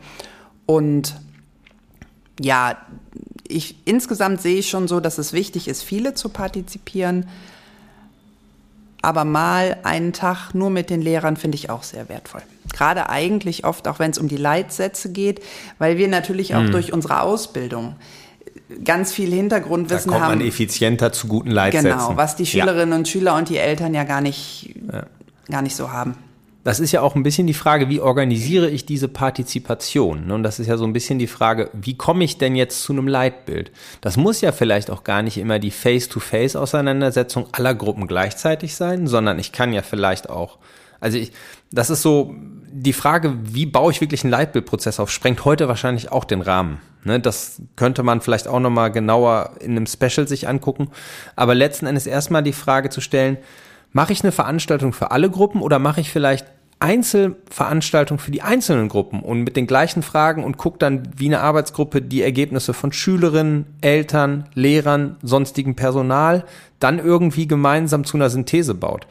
Und 0.68 1.16
ja, 2.42 2.78
ich, 3.48 3.76
insgesamt 3.86 4.42
sehe 4.42 4.60
ich 4.60 4.70
schon 4.70 4.88
so, 4.88 5.00
dass 5.00 5.18
es 5.18 5.34
wichtig 5.34 5.68
ist, 5.68 5.84
viele 5.84 6.14
zu 6.14 6.30
partizipieren. 6.30 7.28
Aber 9.04 9.26
mal 9.26 9.78
einen 9.84 10.14
Tag 10.14 10.54
nur 10.54 10.70
mit 10.70 10.92
den 10.92 11.02
Lehrern 11.02 11.36
finde 11.36 11.56
ich 11.56 11.70
auch 11.72 11.82
sehr 11.82 12.08
wertvoll. 12.08 12.42
Gerade 12.72 13.10
eigentlich 13.10 13.66
oft, 13.66 13.88
auch 13.88 13.98
wenn 13.98 14.12
es 14.12 14.20
um 14.20 14.28
die 14.28 14.38
Leitsätze 14.38 15.12
geht, 15.12 15.42
weil 15.80 15.98
wir 15.98 16.08
natürlich 16.08 16.54
auch 16.54 16.62
mhm. 16.62 16.72
durch 16.72 16.94
unsere 16.94 17.22
Ausbildung 17.22 17.96
ganz 18.84 19.12
viel 19.12 19.34
Hintergrundwissen 19.34 20.12
da 20.12 20.18
kommt 20.18 20.30
haben. 20.30 20.40
man 20.40 20.48
effizienter 20.48 21.12
zu 21.12 21.28
guten 21.28 21.50
Leitsätzen. 21.50 21.90
Genau, 21.90 22.16
was 22.16 22.36
die 22.36 22.46
Schülerinnen 22.46 22.92
ja. 22.92 22.96
und 22.98 23.08
Schüler 23.08 23.36
und 23.36 23.50
die 23.50 23.58
Eltern 23.58 23.94
ja 23.96 24.04
gar 24.04 24.22
nicht, 24.22 24.76
ja. 24.92 25.06
gar 25.50 25.64
nicht 25.64 25.76
so 25.76 25.92
haben 25.92 26.16
das 26.64 26.80
ist 26.80 26.92
ja 26.92 27.02
auch 27.02 27.16
ein 27.16 27.24
bisschen 27.24 27.48
die 27.48 27.56
Frage, 27.56 27.90
wie 27.90 28.00
organisiere 28.00 28.70
ich 28.70 28.86
diese 28.86 29.08
Partizipation? 29.08 30.30
Und 30.30 30.44
das 30.44 30.60
ist 30.60 30.68
ja 30.68 30.78
so 30.78 30.86
ein 30.86 30.94
bisschen 30.94 31.18
die 31.18 31.28
Frage, 31.28 31.72
wie 31.74 31.98
komme 31.98 32.24
ich 32.24 32.38
denn 32.38 32.56
jetzt 32.56 32.84
zu 32.84 32.94
einem 32.94 33.08
Leitbild? 33.08 33.72
Das 34.02 34.16
muss 34.16 34.42
ja 34.42 34.52
vielleicht 34.52 34.92
auch 34.92 35.04
gar 35.04 35.24
nicht 35.24 35.38
immer 35.38 35.58
die 35.58 35.72
Face-to-Face-Auseinandersetzung 35.72 37.48
aller 37.52 37.74
Gruppen 37.74 38.06
gleichzeitig 38.06 38.76
sein, 38.76 39.08
sondern 39.08 39.40
ich 39.40 39.52
kann 39.52 39.74
ja 39.74 39.82
vielleicht 39.82 40.30
auch, 40.30 40.60
also 41.00 41.18
ich, 41.18 41.32
das 41.72 41.90
ist 41.90 42.04
so 42.04 42.36
die 42.72 42.94
Frage, 42.94 43.34
wie 43.42 43.66
baue 43.66 43.92
ich 43.92 44.00
wirklich 44.00 44.24
einen 44.24 44.32
Leitbildprozess 44.32 45.00
auf, 45.00 45.10
sprengt 45.10 45.44
heute 45.46 45.68
wahrscheinlich 45.68 46.12
auch 46.12 46.26
den 46.26 46.42
Rahmen. 46.42 46.80
Ne, 47.04 47.20
das 47.20 47.60
könnte 47.76 48.04
man 48.04 48.22
vielleicht 48.22 48.48
auch 48.48 48.60
nochmal 48.60 48.92
genauer 48.92 49.56
in 49.60 49.72
einem 49.72 49.88
Special 49.88 50.28
sich 50.28 50.48
angucken. 50.48 50.92
Aber 51.36 51.56
letzten 51.56 51.88
Endes 51.88 52.06
erstmal 52.06 52.44
die 52.44 52.54
Frage 52.54 52.90
zu 52.90 53.02
stellen, 53.02 53.38
Mache 53.94 54.14
ich 54.14 54.24
eine 54.24 54.32
Veranstaltung 54.32 54.94
für 54.94 55.12
alle 55.12 55.30
Gruppen 55.30 55.62
oder 55.62 55.80
mache 55.80 56.02
ich 56.02 56.12
vielleicht 56.12 56.46
Einzelveranstaltungen 56.82 58.20
für 58.20 58.32
die 58.32 58.42
einzelnen 58.42 58.90
Gruppen 58.90 59.22
und 59.22 59.44
mit 59.44 59.56
den 59.56 59.68
gleichen 59.68 60.02
Fragen 60.02 60.44
und 60.44 60.58
gucke 60.58 60.80
dann 60.80 61.04
wie 61.16 61.28
eine 61.28 61.42
Arbeitsgruppe 61.42 62.02
die 62.02 62.24
Ergebnisse 62.24 62.74
von 62.74 62.92
Schülerinnen, 62.92 63.66
Eltern, 63.82 64.50
Lehrern, 64.56 65.18
sonstigem 65.22 65.76
Personal 65.76 66.44
dann 66.80 66.98
irgendwie 66.98 67.48
gemeinsam 67.48 68.04
zu 68.04 68.18
einer 68.18 68.32
Synthese 68.32 68.74
baut. 68.74 69.06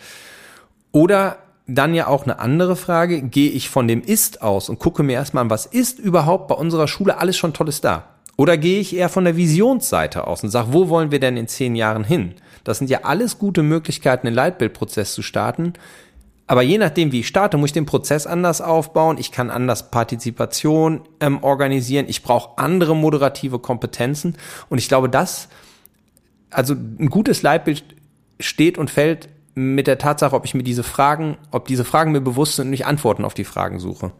Oder 0.90 1.36
dann 1.68 1.94
ja 1.94 2.08
auch 2.08 2.24
eine 2.24 2.40
andere 2.40 2.74
Frage, 2.74 3.22
gehe 3.22 3.50
ich 3.50 3.70
von 3.70 3.86
dem 3.86 4.02
Ist 4.02 4.42
aus 4.42 4.68
und 4.68 4.80
gucke 4.80 5.04
mir 5.04 5.12
erstmal 5.12 5.44
an, 5.44 5.50
was 5.50 5.66
ist 5.66 6.00
überhaupt 6.00 6.48
bei 6.48 6.56
unserer 6.56 6.88
Schule 6.88 7.18
alles 7.18 7.36
schon 7.36 7.52
Tolles 7.52 7.80
da? 7.80 8.04
Oder 8.36 8.56
gehe 8.56 8.80
ich 8.80 8.96
eher 8.96 9.08
von 9.08 9.24
der 9.24 9.36
Visionsseite 9.36 10.26
aus 10.26 10.42
und 10.42 10.50
sage, 10.50 10.72
wo 10.72 10.88
wollen 10.88 11.12
wir 11.12 11.20
denn 11.20 11.36
in 11.36 11.46
zehn 11.46 11.76
Jahren 11.76 12.02
hin? 12.02 12.34
Das 12.64 12.78
sind 12.78 12.90
ja 12.90 13.00
alles 13.02 13.38
gute 13.38 13.62
Möglichkeiten, 13.62 14.26
den 14.26 14.34
Leitbildprozess 14.34 15.14
zu 15.14 15.22
starten. 15.22 15.74
Aber 16.46 16.62
je 16.62 16.78
nachdem, 16.78 17.12
wie 17.12 17.20
ich 17.20 17.28
starte, 17.28 17.56
muss 17.56 17.68
ich 17.68 17.74
den 17.74 17.86
Prozess 17.86 18.26
anders 18.26 18.60
aufbauen. 18.60 19.18
Ich 19.18 19.30
kann 19.30 19.50
anders 19.50 19.92
Partizipation 19.92 21.02
ähm, 21.20 21.44
organisieren. 21.44 22.06
Ich 22.08 22.24
brauche 22.24 22.58
andere 22.58 22.96
moderative 22.96 23.60
Kompetenzen. 23.60 24.36
Und 24.68 24.78
ich 24.78 24.88
glaube, 24.88 25.08
das, 25.08 25.48
also 26.50 26.74
ein 26.74 27.08
gutes 27.08 27.42
Leitbild 27.42 27.84
steht 28.40 28.78
und 28.78 28.90
fällt 28.90 29.28
mit 29.54 29.86
der 29.86 29.98
Tatsache, 29.98 30.34
ob 30.34 30.44
ich 30.44 30.54
mir 30.54 30.64
diese 30.64 30.82
Fragen, 30.82 31.36
ob 31.52 31.68
diese 31.68 31.84
Fragen 31.84 32.10
mir 32.10 32.20
bewusst 32.20 32.56
sind 32.56 32.66
und 32.66 32.72
ich 32.72 32.84
Antworten 32.84 33.24
auf 33.24 33.34
die 33.34 33.44
Fragen 33.44 33.78
suche. 33.78 34.10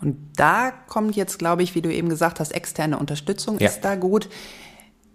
Und 0.00 0.16
da 0.34 0.72
kommt 0.88 1.14
jetzt, 1.14 1.38
glaube 1.38 1.62
ich, 1.62 1.76
wie 1.76 1.82
du 1.82 1.92
eben 1.92 2.08
gesagt 2.08 2.40
hast, 2.40 2.50
externe 2.50 2.98
Unterstützung 2.98 3.60
ja. 3.60 3.68
ist 3.68 3.82
da 3.82 3.94
gut 3.94 4.28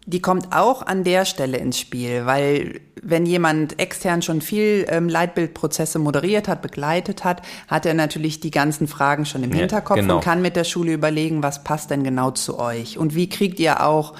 die 0.07 0.21
kommt 0.21 0.55
auch 0.55 0.87
an 0.87 1.03
der 1.03 1.25
Stelle 1.25 1.57
ins 1.57 1.77
Spiel, 1.77 2.25
weil 2.25 2.79
wenn 3.03 3.25
jemand 3.25 3.77
extern 3.77 4.21
schon 4.21 4.39
viel 4.39 4.85
ähm, 4.89 5.09
Leitbildprozesse 5.09 5.99
moderiert 5.99 6.47
hat, 6.47 6.61
begleitet 6.61 7.25
hat, 7.25 7.41
hat 7.67 7.85
er 7.85 7.93
natürlich 7.93 8.39
die 8.39 8.49
ganzen 8.49 8.87
Fragen 8.87 9.25
schon 9.25 9.43
im 9.43 9.51
ja, 9.51 9.57
Hinterkopf 9.57 9.97
genau. 9.97 10.15
und 10.15 10.23
kann 10.23 10.41
mit 10.41 10.55
der 10.55 10.63
Schule 10.63 10.93
überlegen, 10.93 11.43
was 11.43 11.65
passt 11.65 11.91
denn 11.91 12.05
genau 12.05 12.31
zu 12.31 12.57
euch 12.57 12.97
und 12.97 13.15
wie 13.15 13.27
kriegt 13.27 13.59
ihr 13.59 13.85
auch 13.85 14.13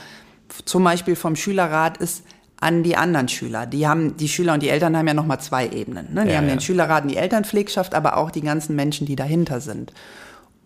zum 0.66 0.84
Beispiel 0.84 1.16
vom 1.16 1.38
Schülerrat 1.38 1.98
ist 1.98 2.24
an 2.60 2.84
die 2.84 2.98
anderen 2.98 3.30
Schüler. 3.30 3.66
Die 3.66 3.88
haben, 3.88 4.18
die 4.18 4.28
Schüler 4.28 4.56
und 4.56 4.64
die 4.64 4.70
Eltern 4.70 4.98
haben 4.98 5.08
ja 5.08 5.14
nochmal 5.14 5.40
zwei 5.40 5.70
Ebenen. 5.70 6.14
Ne? 6.14 6.26
Die 6.26 6.32
Ja, 6.32 6.38
haben 6.38 6.48
ja. 6.48 6.56
den 6.56 6.60
Schülerrat 6.60 7.04
und 7.04 7.12
die 7.12 7.18
Elternpflegschaft, 7.18 7.94
aber 7.96 8.18
auch 8.18 8.32
die 8.32 8.42
ganzen 8.42 8.76
Menschen, 8.76 9.06
die 9.06 9.16
dahinter 9.16 9.62
sind. 9.62 9.94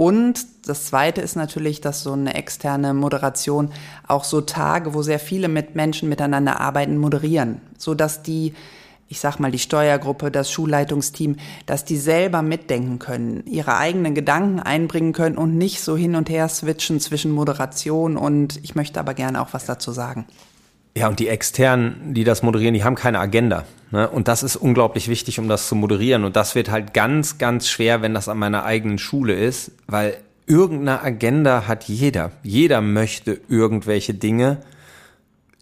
Und 0.01 0.47
das 0.65 0.85
Zweite 0.85 1.21
ist 1.21 1.35
natürlich, 1.35 1.79
dass 1.79 2.01
so 2.01 2.13
eine 2.13 2.33
externe 2.33 2.95
Moderation 2.95 3.69
auch 4.07 4.23
so 4.23 4.41
Tage, 4.41 4.95
wo 4.95 5.03
sehr 5.03 5.19
viele 5.19 5.47
mit 5.47 5.75
Menschen 5.75 6.09
miteinander 6.09 6.59
arbeiten, 6.59 6.97
moderieren, 6.97 7.61
so 7.77 7.93
dass 7.93 8.23
die, 8.23 8.55
ich 9.09 9.19
sag 9.19 9.37
mal, 9.37 9.51
die 9.51 9.59
Steuergruppe, 9.59 10.31
das 10.31 10.51
Schulleitungsteam, 10.51 11.35
dass 11.67 11.85
die 11.85 11.97
selber 11.97 12.41
mitdenken 12.41 12.97
können, 12.97 13.43
ihre 13.45 13.77
eigenen 13.77 14.15
Gedanken 14.15 14.59
einbringen 14.59 15.13
können 15.13 15.37
und 15.37 15.55
nicht 15.59 15.81
so 15.81 15.95
hin 15.95 16.15
und 16.15 16.31
her 16.31 16.49
switchen 16.49 16.99
zwischen 16.99 17.29
Moderation 17.29 18.17
und 18.17 18.59
ich 18.63 18.73
möchte 18.73 18.99
aber 18.99 19.13
gerne 19.13 19.39
auch 19.39 19.49
was 19.51 19.65
dazu 19.65 19.91
sagen. 19.91 20.25
Ja, 20.95 21.07
und 21.07 21.19
die 21.19 21.29
externen, 21.29 22.13
die 22.13 22.23
das 22.23 22.43
moderieren, 22.43 22.73
die 22.73 22.83
haben 22.83 22.95
keine 22.95 23.19
Agenda. 23.19 23.65
Ne? 23.91 24.09
Und 24.09 24.27
das 24.27 24.43
ist 24.43 24.57
unglaublich 24.57 25.07
wichtig, 25.07 25.39
um 25.39 25.47
das 25.47 25.67
zu 25.67 25.75
moderieren. 25.75 26.25
Und 26.25 26.35
das 26.35 26.53
wird 26.55 26.69
halt 26.69 26.93
ganz, 26.93 27.37
ganz 27.37 27.69
schwer, 27.69 28.01
wenn 28.01 28.13
das 28.13 28.27
an 28.27 28.37
meiner 28.37 28.65
eigenen 28.65 28.97
Schule 28.97 29.33
ist, 29.33 29.71
weil 29.87 30.17
irgendeine 30.47 31.01
Agenda 31.01 31.67
hat 31.67 31.85
jeder. 31.85 32.31
Jeder 32.43 32.81
möchte 32.81 33.39
irgendwelche 33.47 34.13
Dinge 34.13 34.57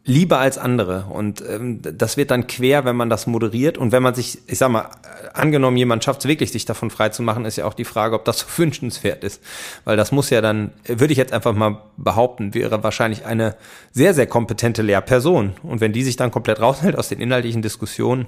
lieber 0.06 0.40
als 0.40 0.58
andere. 0.58 1.06
Und 1.10 1.44
ähm, 1.48 1.82
das 1.82 2.18
wird 2.18 2.32
dann 2.32 2.48
quer, 2.48 2.86
wenn 2.86 2.96
man 2.96 3.10
das 3.10 3.28
moderiert. 3.28 3.78
Und 3.78 3.92
wenn 3.92 4.02
man 4.02 4.16
sich, 4.16 4.40
ich 4.48 4.58
sag 4.58 4.70
mal, 4.70 4.90
äh, 5.04 5.30
angenommen, 5.34 5.78
jemand 5.78 6.04
schafft 6.04 6.22
es 6.22 6.28
wirklich, 6.28 6.52
sich 6.52 6.66
davon 6.66 6.90
frei 6.90 7.10
zu 7.10 7.22
machen, 7.22 7.46
ist 7.46 7.58
ja 7.58 7.66
auch 7.66 7.74
die 7.74 7.86
Frage, 7.86 8.16
ob 8.16 8.26
das 8.26 8.40
so 8.40 8.46
wünschenswert 8.58 9.24
ist. 9.24 9.42
Weil 9.84 9.98
das 9.98 10.12
muss 10.12 10.30
ja 10.30 10.42
dann, 10.42 10.72
würde 10.86 11.12
ich 11.12 11.18
jetzt 11.18 11.34
einfach 11.34 11.54
mal 11.54 11.82
behaupten, 11.98 12.54
wäre 12.54 12.84
wahrscheinlich 12.84 13.26
eine 13.26 13.56
sehr, 13.92 14.14
sehr 14.14 14.28
kompetente 14.28 14.82
Lehrperson. 14.82 15.54
Und 15.64 15.82
wenn 15.82 15.94
die 15.94 16.04
sich 16.04 16.16
dann 16.16 16.32
komplett 16.32 16.60
raushält 16.60 16.98
aus 16.98 17.10
den 17.10 17.20
inhaltlichen 17.20 17.62
Diskussionen, 17.62 18.28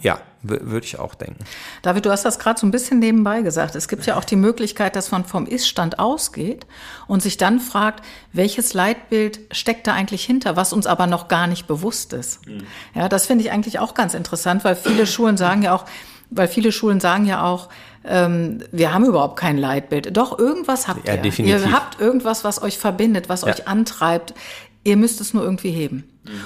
ja, 0.00 0.18
würde 0.42 0.84
ich 0.86 0.98
auch 0.98 1.14
denken. 1.14 1.44
David, 1.82 2.06
du 2.06 2.10
hast 2.10 2.24
das 2.24 2.38
gerade 2.38 2.60
so 2.60 2.66
ein 2.66 2.70
bisschen 2.70 2.98
nebenbei 3.00 3.42
gesagt. 3.42 3.74
Es 3.74 3.88
gibt 3.88 4.06
ja 4.06 4.16
auch 4.16 4.24
die 4.24 4.36
Möglichkeit, 4.36 4.94
dass 4.94 5.10
man 5.10 5.24
vom 5.24 5.46
Ist-Stand 5.46 5.98
ausgeht 5.98 6.66
und 7.08 7.20
sich 7.22 7.36
dann 7.36 7.58
fragt, 7.58 8.04
welches 8.32 8.72
Leitbild 8.74 9.40
steckt 9.50 9.86
da 9.88 9.94
eigentlich 9.94 10.24
hinter, 10.24 10.54
was 10.56 10.72
uns 10.72 10.86
aber 10.86 11.06
noch 11.08 11.26
gar 11.28 11.46
nicht 11.48 11.66
bewusst 11.66 12.12
ist. 12.12 12.40
Ja, 12.94 13.08
das 13.08 13.26
finde 13.26 13.44
ich 13.44 13.50
eigentlich 13.50 13.78
auch 13.80 13.94
ganz 13.94 14.14
interessant, 14.14 14.62
weil 14.64 14.76
viele 14.76 15.06
Schulen 15.06 15.36
sagen 15.36 15.62
ja 15.62 15.74
auch, 15.74 15.84
weil 16.30 16.48
viele 16.48 16.70
Schulen 16.72 17.00
sagen 17.00 17.24
ja 17.26 17.42
auch, 17.44 17.68
ähm, 18.04 18.62
wir 18.70 18.92
haben 18.94 19.04
überhaupt 19.04 19.36
kein 19.38 19.58
Leitbild. 19.58 20.16
Doch, 20.16 20.38
irgendwas 20.38 20.86
habt 20.86 21.08
Ja, 21.08 21.14
ihr. 21.14 21.22
definitiv. 21.22 21.60
Ihr 21.66 21.72
habt 21.72 22.00
irgendwas, 22.00 22.44
was 22.44 22.62
euch 22.62 22.78
verbindet, 22.78 23.28
was 23.28 23.42
Ja. 23.42 23.48
euch 23.48 23.66
antreibt. 23.66 24.32
Ihr 24.84 24.96
müsst 24.96 25.20
es 25.20 25.34
nur 25.34 25.42
irgendwie 25.42 25.72
heben. 25.72 26.04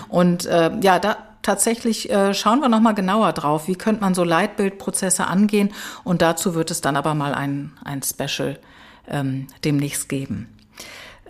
Und 0.08 0.46
äh, 0.46 0.70
ja, 0.82 0.98
da 0.98 1.16
tatsächlich 1.42 2.10
äh, 2.10 2.34
schauen 2.34 2.60
wir 2.60 2.68
noch 2.68 2.80
mal 2.80 2.92
genauer 2.92 3.32
drauf. 3.32 3.68
Wie 3.68 3.76
könnte 3.76 4.00
man 4.00 4.14
so 4.14 4.24
Leitbildprozesse 4.24 5.26
angehen? 5.26 5.72
Und 6.04 6.22
dazu 6.22 6.54
wird 6.54 6.70
es 6.70 6.80
dann 6.80 6.96
aber 6.96 7.14
mal 7.14 7.34
ein, 7.34 7.72
ein 7.84 8.02
Special 8.02 8.58
ähm, 9.08 9.48
demnächst 9.64 10.08
geben. 10.08 10.48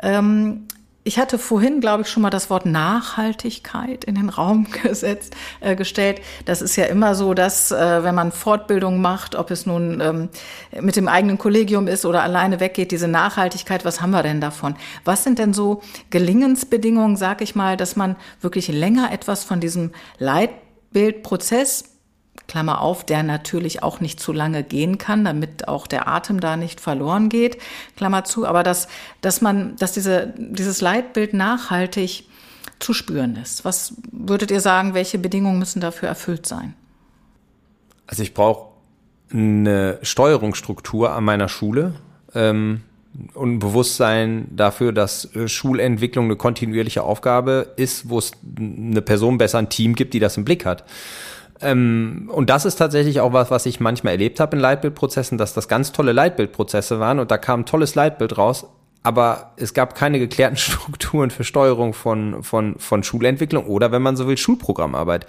Ähm, 0.02 0.66
ich 1.02 1.18
hatte 1.18 1.38
vorhin, 1.38 1.80
glaube 1.80 2.02
ich, 2.02 2.08
schon 2.08 2.22
mal 2.22 2.30
das 2.30 2.50
Wort 2.50 2.66
Nachhaltigkeit 2.66 4.04
in 4.04 4.16
den 4.16 4.28
Raum 4.28 4.66
gesetzt, 4.82 5.34
äh, 5.60 5.74
gestellt. 5.74 6.20
Das 6.44 6.60
ist 6.60 6.76
ja 6.76 6.84
immer 6.84 7.14
so, 7.14 7.32
dass 7.32 7.70
äh, 7.70 8.04
wenn 8.04 8.14
man 8.14 8.32
Fortbildung 8.32 9.00
macht, 9.00 9.34
ob 9.34 9.50
es 9.50 9.64
nun 9.64 10.00
ähm, 10.00 10.28
mit 10.80 10.96
dem 10.96 11.08
eigenen 11.08 11.38
Kollegium 11.38 11.88
ist 11.88 12.04
oder 12.04 12.22
alleine 12.22 12.60
weggeht, 12.60 12.90
diese 12.90 13.08
Nachhaltigkeit, 13.08 13.84
was 13.84 14.00
haben 14.00 14.10
wir 14.10 14.22
denn 14.22 14.40
davon? 14.40 14.76
Was 15.04 15.24
sind 15.24 15.38
denn 15.38 15.54
so 15.54 15.82
Gelingensbedingungen, 16.10 17.16
sag 17.16 17.40
ich 17.40 17.54
mal, 17.54 17.76
dass 17.76 17.96
man 17.96 18.16
wirklich 18.40 18.68
länger 18.68 19.10
etwas 19.10 19.44
von 19.44 19.58
diesem 19.58 19.92
Leitbildprozess 20.18 21.89
Klammer 22.50 22.80
auf, 22.80 23.06
der 23.06 23.22
natürlich 23.22 23.84
auch 23.84 24.00
nicht 24.00 24.18
zu 24.18 24.32
lange 24.32 24.64
gehen 24.64 24.98
kann, 24.98 25.24
damit 25.24 25.68
auch 25.68 25.86
der 25.86 26.08
Atem 26.08 26.40
da 26.40 26.56
nicht 26.56 26.80
verloren 26.80 27.28
geht, 27.28 27.58
Klammer 27.96 28.24
zu, 28.24 28.44
aber 28.44 28.64
dass, 28.64 28.88
dass 29.20 29.40
man, 29.40 29.76
dass 29.76 29.92
diese, 29.92 30.34
dieses 30.36 30.80
Leitbild 30.80 31.32
nachhaltig 31.32 32.24
zu 32.80 32.92
spüren 32.92 33.36
ist. 33.36 33.64
Was 33.64 33.94
würdet 34.10 34.50
ihr 34.50 34.60
sagen, 34.60 34.94
welche 34.94 35.16
Bedingungen 35.18 35.60
müssen 35.60 35.80
dafür 35.80 36.08
erfüllt 36.08 36.44
sein? 36.44 36.74
Also 38.08 38.24
ich 38.24 38.34
brauche 38.34 38.70
eine 39.32 40.00
Steuerungsstruktur 40.02 41.12
an 41.12 41.22
meiner 41.22 41.48
Schule 41.48 41.94
ähm, 42.34 42.80
und 43.34 43.54
ein 43.54 43.58
Bewusstsein 43.60 44.48
dafür, 44.50 44.92
dass 44.92 45.36
äh, 45.36 45.46
Schulentwicklung 45.46 46.24
eine 46.24 46.34
kontinuierliche 46.34 47.04
Aufgabe 47.04 47.74
ist, 47.76 48.08
wo 48.08 48.18
es 48.18 48.32
eine 48.58 49.02
Person 49.02 49.38
besser 49.38 49.58
ein 49.58 49.68
Team 49.68 49.94
gibt, 49.94 50.14
die 50.14 50.18
das 50.18 50.36
im 50.36 50.44
Blick 50.44 50.66
hat. 50.66 50.84
Ähm, 51.62 52.30
und 52.32 52.50
das 52.50 52.64
ist 52.64 52.76
tatsächlich 52.76 53.20
auch 53.20 53.32
was, 53.32 53.50
was 53.50 53.66
ich 53.66 53.80
manchmal 53.80 54.14
erlebt 54.14 54.40
habe 54.40 54.56
in 54.56 54.62
Leitbildprozessen, 54.62 55.38
dass 55.38 55.54
das 55.54 55.68
ganz 55.68 55.92
tolle 55.92 56.12
Leitbildprozesse 56.12 57.00
waren 57.00 57.18
und 57.18 57.30
da 57.30 57.38
kam 57.38 57.60
ein 57.60 57.66
tolles 57.66 57.94
Leitbild 57.94 58.38
raus, 58.38 58.66
aber 59.02 59.52
es 59.56 59.74
gab 59.74 59.94
keine 59.94 60.18
geklärten 60.18 60.56
Strukturen 60.58 61.30
für 61.30 61.44
Steuerung 61.44 61.92
von, 61.92 62.42
von, 62.42 62.78
von 62.78 63.02
Schulentwicklung 63.02 63.66
oder, 63.66 63.92
wenn 63.92 64.02
man 64.02 64.16
so 64.16 64.26
will, 64.26 64.38
Schulprogrammarbeit. 64.38 65.26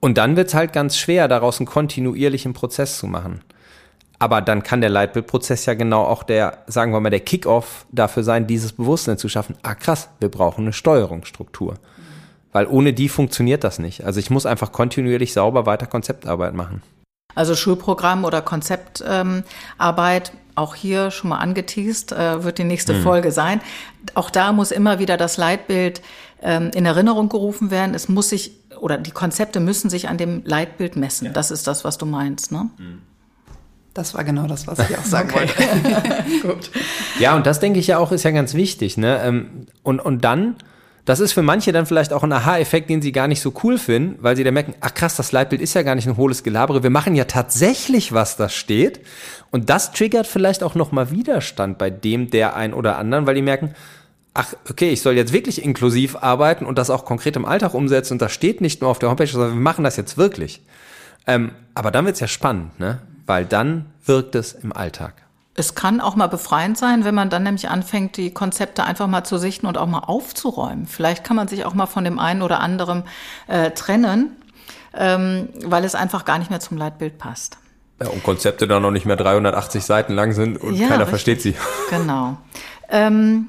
Und 0.00 0.18
dann 0.18 0.36
wird's 0.36 0.54
halt 0.54 0.72
ganz 0.72 0.98
schwer, 0.98 1.28
daraus 1.28 1.60
einen 1.60 1.66
kontinuierlichen 1.66 2.52
Prozess 2.52 2.98
zu 2.98 3.06
machen. 3.06 3.40
Aber 4.18 4.40
dann 4.40 4.62
kann 4.62 4.80
der 4.80 4.90
Leitbildprozess 4.90 5.66
ja 5.66 5.74
genau 5.74 6.04
auch 6.04 6.22
der, 6.22 6.58
sagen 6.66 6.92
wir 6.92 7.00
mal, 7.00 7.10
der 7.10 7.20
Kickoff 7.20 7.86
dafür 7.90 8.22
sein, 8.22 8.46
dieses 8.46 8.72
Bewusstsein 8.72 9.18
zu 9.18 9.28
schaffen. 9.28 9.56
Ah, 9.62 9.74
krass, 9.74 10.08
wir 10.20 10.30
brauchen 10.30 10.64
eine 10.64 10.72
Steuerungsstruktur. 10.72 11.74
Weil 12.54 12.66
ohne 12.68 12.92
die 12.92 13.08
funktioniert 13.08 13.64
das 13.64 13.80
nicht. 13.80 14.04
Also 14.04 14.20
ich 14.20 14.30
muss 14.30 14.46
einfach 14.46 14.70
kontinuierlich 14.70 15.32
sauber 15.32 15.66
weiter 15.66 15.86
Konzeptarbeit 15.86 16.54
machen. 16.54 16.82
Also 17.34 17.56
Schulprogramm 17.56 18.24
oder 18.24 18.42
Konzeptarbeit, 18.42 20.32
auch 20.54 20.76
hier 20.76 21.10
schon 21.10 21.30
mal 21.30 21.38
angeteased, 21.38 22.12
äh, 22.12 22.44
wird 22.44 22.58
die 22.58 22.64
nächste 22.64 22.94
Folge 23.02 23.32
sein. 23.32 23.60
Auch 24.14 24.30
da 24.30 24.52
muss 24.52 24.70
immer 24.70 25.00
wieder 25.00 25.16
das 25.16 25.36
Leitbild 25.36 26.00
ähm, 26.42 26.70
in 26.74 26.86
Erinnerung 26.86 27.28
gerufen 27.28 27.72
werden. 27.72 27.92
Es 27.92 28.08
muss 28.08 28.28
sich, 28.28 28.52
oder 28.78 28.98
die 28.98 29.10
Konzepte 29.10 29.58
müssen 29.58 29.90
sich 29.90 30.08
an 30.08 30.16
dem 30.16 30.42
Leitbild 30.44 30.94
messen. 30.94 31.32
Das 31.32 31.50
ist 31.50 31.66
das, 31.66 31.84
was 31.84 31.98
du 31.98 32.06
meinst, 32.06 32.52
ne? 32.52 32.70
Das 33.94 34.14
war 34.14 34.22
genau 34.22 34.46
das, 34.46 34.68
was 34.68 34.78
ich 34.78 34.96
auch 34.96 35.04
sagen 35.04 35.32
wollte. 35.34 35.54
Gut. 36.42 36.70
Ja, 37.18 37.34
und 37.34 37.46
das 37.46 37.58
denke 37.58 37.80
ich 37.80 37.88
ja 37.88 37.98
auch, 37.98 38.12
ist 38.12 38.22
ja 38.22 38.30
ganz 38.30 38.54
wichtig. 38.54 38.96
Ne? 38.96 39.20
Ähm, 39.24 39.66
Und, 39.82 40.00
und 40.00 40.24
dann, 40.24 40.54
das 41.04 41.20
ist 41.20 41.32
für 41.32 41.42
manche 41.42 41.72
dann 41.72 41.84
vielleicht 41.84 42.12
auch 42.12 42.22
ein 42.22 42.32
Aha-Effekt, 42.32 42.88
den 42.88 43.02
sie 43.02 43.12
gar 43.12 43.28
nicht 43.28 43.42
so 43.42 43.52
cool 43.62 43.76
finden, 43.76 44.16
weil 44.22 44.36
sie 44.36 44.44
dann 44.44 44.54
merken, 44.54 44.74
ach 44.80 44.94
krass, 44.94 45.16
das 45.16 45.32
Leitbild 45.32 45.60
ist 45.60 45.74
ja 45.74 45.82
gar 45.82 45.94
nicht 45.94 46.06
ein 46.06 46.16
hohles 46.16 46.42
Gelabere, 46.42 46.82
wir 46.82 46.90
machen 46.90 47.14
ja 47.14 47.24
tatsächlich, 47.24 48.12
was 48.12 48.36
da 48.36 48.48
steht. 48.48 49.00
Und 49.50 49.68
das 49.68 49.92
triggert 49.92 50.26
vielleicht 50.26 50.62
auch 50.62 50.74
nochmal 50.74 51.10
Widerstand 51.10 51.76
bei 51.76 51.90
dem, 51.90 52.30
der 52.30 52.56
ein 52.56 52.72
oder 52.72 52.96
anderen, 52.96 53.26
weil 53.26 53.34
die 53.34 53.42
merken, 53.42 53.74
ach, 54.32 54.54
okay, 54.68 54.90
ich 54.90 55.02
soll 55.02 55.14
jetzt 55.14 55.32
wirklich 55.32 55.62
inklusiv 55.62 56.16
arbeiten 56.16 56.64
und 56.64 56.78
das 56.78 56.90
auch 56.90 57.04
konkret 57.04 57.36
im 57.36 57.44
Alltag 57.44 57.74
umsetzen 57.74 58.14
und 58.14 58.22
das 58.22 58.32
steht 58.32 58.60
nicht 58.60 58.80
nur 58.80 58.90
auf 58.90 58.98
der 58.98 59.10
Homepage, 59.10 59.26
sondern 59.26 59.52
wir 59.52 59.60
machen 59.60 59.84
das 59.84 59.96
jetzt 59.96 60.16
wirklich. 60.16 60.62
Ähm, 61.26 61.52
aber 61.74 61.90
dann 61.90 62.06
wird's 62.06 62.20
ja 62.20 62.28
spannend, 62.28 62.78
ne? 62.80 63.00
Weil 63.26 63.44
dann 63.46 63.86
wirkt 64.04 64.34
es 64.34 64.52
im 64.52 64.72
Alltag. 64.72 65.23
Es 65.56 65.74
kann 65.76 66.00
auch 66.00 66.16
mal 66.16 66.26
befreiend 66.26 66.76
sein, 66.76 67.04
wenn 67.04 67.14
man 67.14 67.30
dann 67.30 67.44
nämlich 67.44 67.68
anfängt, 67.68 68.16
die 68.16 68.32
Konzepte 68.34 68.82
einfach 68.84 69.06
mal 69.06 69.22
zu 69.24 69.38
sichten 69.38 69.66
und 69.66 69.78
auch 69.78 69.86
mal 69.86 70.00
aufzuräumen. 70.00 70.86
Vielleicht 70.86 71.22
kann 71.22 71.36
man 71.36 71.46
sich 71.46 71.64
auch 71.64 71.74
mal 71.74 71.86
von 71.86 72.02
dem 72.04 72.18
einen 72.18 72.42
oder 72.42 72.58
anderen 72.60 73.04
äh, 73.46 73.70
trennen, 73.70 74.34
ähm, 74.94 75.48
weil 75.64 75.84
es 75.84 75.94
einfach 75.94 76.24
gar 76.24 76.38
nicht 76.38 76.50
mehr 76.50 76.58
zum 76.60 76.76
Leitbild 76.76 77.18
passt. 77.18 77.58
Ja, 78.02 78.08
und 78.08 78.24
Konzepte 78.24 78.66
dann 78.66 78.82
noch 78.82 78.90
nicht 78.90 79.06
mehr 79.06 79.14
380 79.16 79.84
Seiten 79.84 80.14
lang 80.14 80.32
sind 80.32 80.56
und 80.56 80.74
Ja, 80.74 80.88
keiner 80.88 81.00
richtig. 81.06 81.10
versteht 81.10 81.42
sie. 81.42 81.54
Genau. 81.90 82.36
Ähm, 82.88 83.46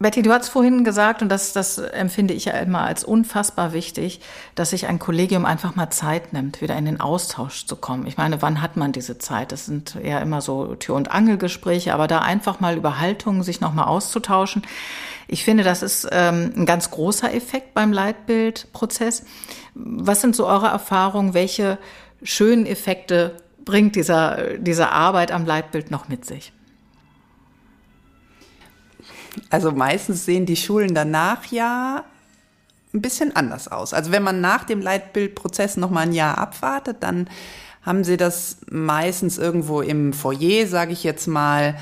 Betty, 0.00 0.22
du 0.22 0.32
hast 0.32 0.48
vorhin 0.48 0.82
gesagt, 0.82 1.22
und 1.22 1.28
das, 1.28 1.52
das 1.52 1.78
empfinde 1.78 2.34
ich 2.34 2.46
ja 2.46 2.54
immer 2.54 2.80
als 2.80 3.04
unfassbar 3.04 3.72
wichtig, 3.72 4.20
dass 4.56 4.70
sich 4.70 4.88
ein 4.88 4.98
Kollegium 4.98 5.46
einfach 5.46 5.76
mal 5.76 5.88
Zeit 5.90 6.32
nimmt, 6.32 6.60
wieder 6.60 6.76
in 6.76 6.84
den 6.84 7.00
Austausch 7.00 7.66
zu 7.66 7.76
kommen. 7.76 8.04
Ich 8.06 8.16
meine, 8.16 8.42
wann 8.42 8.60
hat 8.60 8.76
man 8.76 8.90
diese 8.90 9.18
Zeit? 9.18 9.52
Das 9.52 9.66
sind 9.66 9.94
eher 9.94 10.20
immer 10.20 10.40
so 10.40 10.74
Tür- 10.74 10.96
und 10.96 11.12
Angelgespräche, 11.12 11.94
aber 11.94 12.08
da 12.08 12.18
einfach 12.18 12.58
mal 12.58 12.76
über 12.76 12.98
Haltungen 12.98 13.44
sich 13.44 13.60
nochmal 13.60 13.86
auszutauschen. 13.86 14.62
Ich 15.28 15.44
finde, 15.44 15.62
das 15.62 15.82
ist 15.82 16.08
ähm, 16.10 16.52
ein 16.56 16.66
ganz 16.66 16.90
großer 16.90 17.32
Effekt 17.32 17.72
beim 17.72 17.92
Leitbildprozess. 17.92 19.24
Was 19.74 20.20
sind 20.20 20.34
so 20.34 20.46
eure 20.46 20.66
Erfahrungen? 20.66 21.34
Welche 21.34 21.78
schönen 22.20 22.66
Effekte 22.66 23.36
bringt 23.64 23.94
dieser, 23.94 24.58
diese 24.58 24.90
Arbeit 24.90 25.30
am 25.30 25.46
Leitbild 25.46 25.92
noch 25.92 26.08
mit 26.08 26.24
sich? 26.24 26.52
Also 29.50 29.72
meistens 29.72 30.24
sehen 30.24 30.46
die 30.46 30.56
Schulen 30.56 30.94
danach 30.94 31.46
ja 31.46 32.04
ein 32.92 33.02
bisschen 33.02 33.34
anders 33.34 33.68
aus. 33.68 33.92
Also 33.92 34.12
wenn 34.12 34.22
man 34.22 34.40
nach 34.40 34.64
dem 34.64 34.80
Leitbildprozess 34.80 35.76
noch 35.76 35.90
mal 35.90 36.02
ein 36.02 36.12
Jahr 36.12 36.38
abwartet, 36.38 36.98
dann 37.00 37.28
haben 37.82 38.04
sie 38.04 38.16
das 38.16 38.58
meistens 38.70 39.36
irgendwo 39.36 39.80
im 39.80 40.12
Foyer, 40.12 40.66
sage 40.66 40.92
ich 40.92 41.04
jetzt 41.04 41.26
mal, 41.26 41.76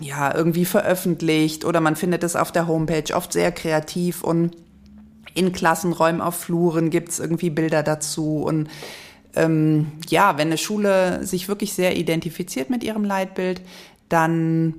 ja, 0.00 0.34
irgendwie 0.34 0.64
veröffentlicht 0.64 1.64
oder 1.64 1.80
man 1.80 1.94
findet 1.94 2.24
es 2.24 2.34
auf 2.34 2.50
der 2.50 2.66
Homepage 2.66 3.14
oft 3.14 3.32
sehr 3.32 3.52
kreativ 3.52 4.24
und 4.24 4.56
in 5.34 5.52
Klassenräumen, 5.52 6.20
auf 6.20 6.36
Fluren 6.36 6.90
gibt's 6.90 7.18
irgendwie 7.18 7.50
Bilder 7.50 7.82
dazu. 7.82 8.42
Und 8.42 8.68
ähm, 9.36 9.92
ja, 10.08 10.38
wenn 10.38 10.48
eine 10.48 10.58
Schule 10.58 11.24
sich 11.24 11.48
wirklich 11.48 11.72
sehr 11.72 11.96
identifiziert 11.96 12.70
mit 12.70 12.82
ihrem 12.82 13.04
Leitbild, 13.04 13.60
dann 14.08 14.74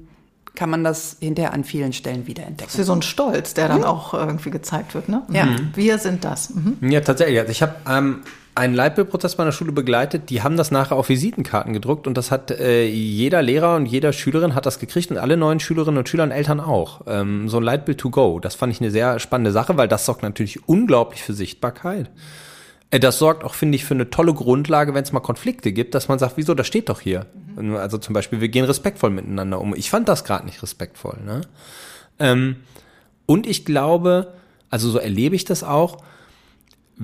kann 0.56 0.70
man 0.70 0.84
das 0.84 1.18
hinterher 1.20 1.54
an 1.54 1.64
vielen 1.64 1.94
Stellen 1.94 2.28
wiederentdecken. 2.28 2.66
Das 2.66 2.76
ist 2.76 2.80
wie 2.80 2.84
so 2.84 2.94
ein 2.94 3.02
Stolz, 3.02 3.54
der 3.54 3.70
dann 3.70 3.84
auch 3.84 4.14
irgendwie 4.14 4.52
gezeigt 4.52 4.94
wird. 4.94 5.08
Ne? 5.08 5.24
Ja. 5.32 5.46
Mhm. 5.46 5.72
Wir 5.76 5.98
sind 5.98 6.26
das. 6.26 6.50
Mhm. 6.50 6.78
Ja, 6.90 7.02
tatsächlich. 7.02 7.40
Also 7.40 7.52
ich 7.52 7.62
habe 7.62 7.76
ähm, 7.90 8.22
einen 8.54 8.74
Leitbildprozess 8.74 9.36
bei 9.36 9.44
einer 9.44 9.54
Schule 9.54 9.72
begleitet, 9.72 10.30
die 10.30 10.44
haben 10.44 10.58
das 10.58 10.72
nachher 10.72 10.98
auf 10.98 11.08
Visitenkarten 11.08 11.72
gedruckt 11.74 12.06
und 12.06 12.18
das 12.18 12.32
hat 12.32 12.52
äh, 12.52 12.86
jeder 12.86 13.42
Lehrer 13.42 13.76
und 13.76 13.86
jeder 13.86 14.12
Schülerin 14.12 14.56
hat 14.56 14.66
das 14.66 14.80
gekriegt 14.80 15.10
und 15.10 15.18
alle 15.18 15.38
neuen 15.38 15.62
Schülerinnen 15.62 16.00
und 16.00 16.10
Schüler 16.10 16.26
und 16.26 16.32
Eltern 16.32 16.60
auch. 16.60 17.02
Ähm, 17.08 17.48
so 17.48 17.58
ein 17.58 17.64
Leitbild 17.64 17.98
to 17.98 18.10
go. 18.10 18.40
Das 18.40 18.56
fand 18.56 18.74
ich 18.74 18.82
eine 18.82 18.92
sehr 18.92 19.20
spannende 19.20 19.52
Sache, 19.52 19.78
weil 19.78 19.88
das 19.88 20.06
sorgt 20.06 20.22
natürlich 20.22 20.68
unglaublich 20.68 21.24
für 21.24 21.34
Sichtbarkeit. 21.34 22.10
Äh, 22.92 23.00
das 23.00 23.18
sorgt 23.18 23.44
auch, 23.44 23.56
finde 23.56 23.78
ich, 23.78 23.86
für 23.86 23.96
eine 23.96 24.10
tolle 24.10 24.34
Grundlage, 24.34 24.94
wenn 24.94 25.04
es 25.04 25.12
mal 25.12 25.22
Konflikte 25.22 25.72
gibt, 25.72 25.96
dass 25.96 26.08
man 26.08 26.20
sagt, 26.20 26.38
wieso, 26.38 26.54
das 26.54 26.68
steht 26.68 26.90
doch 26.90 27.00
hier. 27.00 27.26
Mhm. 27.56 27.76
Also 27.76 27.98
zum 27.98 28.14
Beispiel, 28.14 28.42
wir 28.42 28.50
gehen 28.50 28.66
respektvoll 28.66 29.10
miteinander 29.10 29.60
um. 29.60 29.74
Ich 29.76 29.90
fand 29.90 30.08
das 30.08 30.24
gerade 30.24 30.46
nicht 30.46 30.62
respektvoll. 30.62 31.18
Ne? 31.26 31.42
Ähm, 32.20 32.58
und 33.26 33.48
ich 33.48 33.66
glaube, 33.66 34.34
also 34.70 34.90
so 34.90 35.00
erlebe 35.00 35.36
ich 35.36 35.46
das 35.46 35.64
auch, 35.64 36.04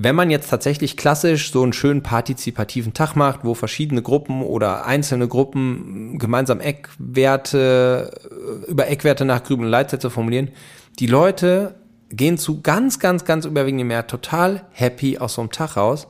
wenn 0.00 0.14
man 0.14 0.30
jetzt 0.30 0.48
tatsächlich 0.48 0.96
klassisch 0.96 1.50
so 1.50 1.62
einen 1.62 1.72
schönen 1.72 2.04
partizipativen 2.04 2.94
Tag 2.94 3.16
macht, 3.16 3.40
wo 3.42 3.54
verschiedene 3.54 4.00
Gruppen 4.00 4.42
oder 4.42 4.86
einzelne 4.86 5.26
Gruppen 5.26 6.18
gemeinsam 6.18 6.60
Eckwerte, 6.60 8.12
äh, 8.30 8.70
über 8.70 8.88
Eckwerte 8.88 9.24
nachgrüben 9.24 9.64
und 9.64 9.70
Leitsätze 9.70 10.08
formulieren, 10.08 10.50
die 11.00 11.08
Leute 11.08 11.74
gehen 12.10 12.38
zu 12.38 12.60
ganz, 12.62 12.98
ganz, 12.98 13.24
ganz 13.24 13.44
überwiegend 13.44 13.84
mehr 13.84 14.06
total 14.06 14.64
happy 14.72 15.18
aus 15.18 15.34
so 15.34 15.42
einem 15.42 15.50
Tag 15.50 15.76
raus, 15.76 16.06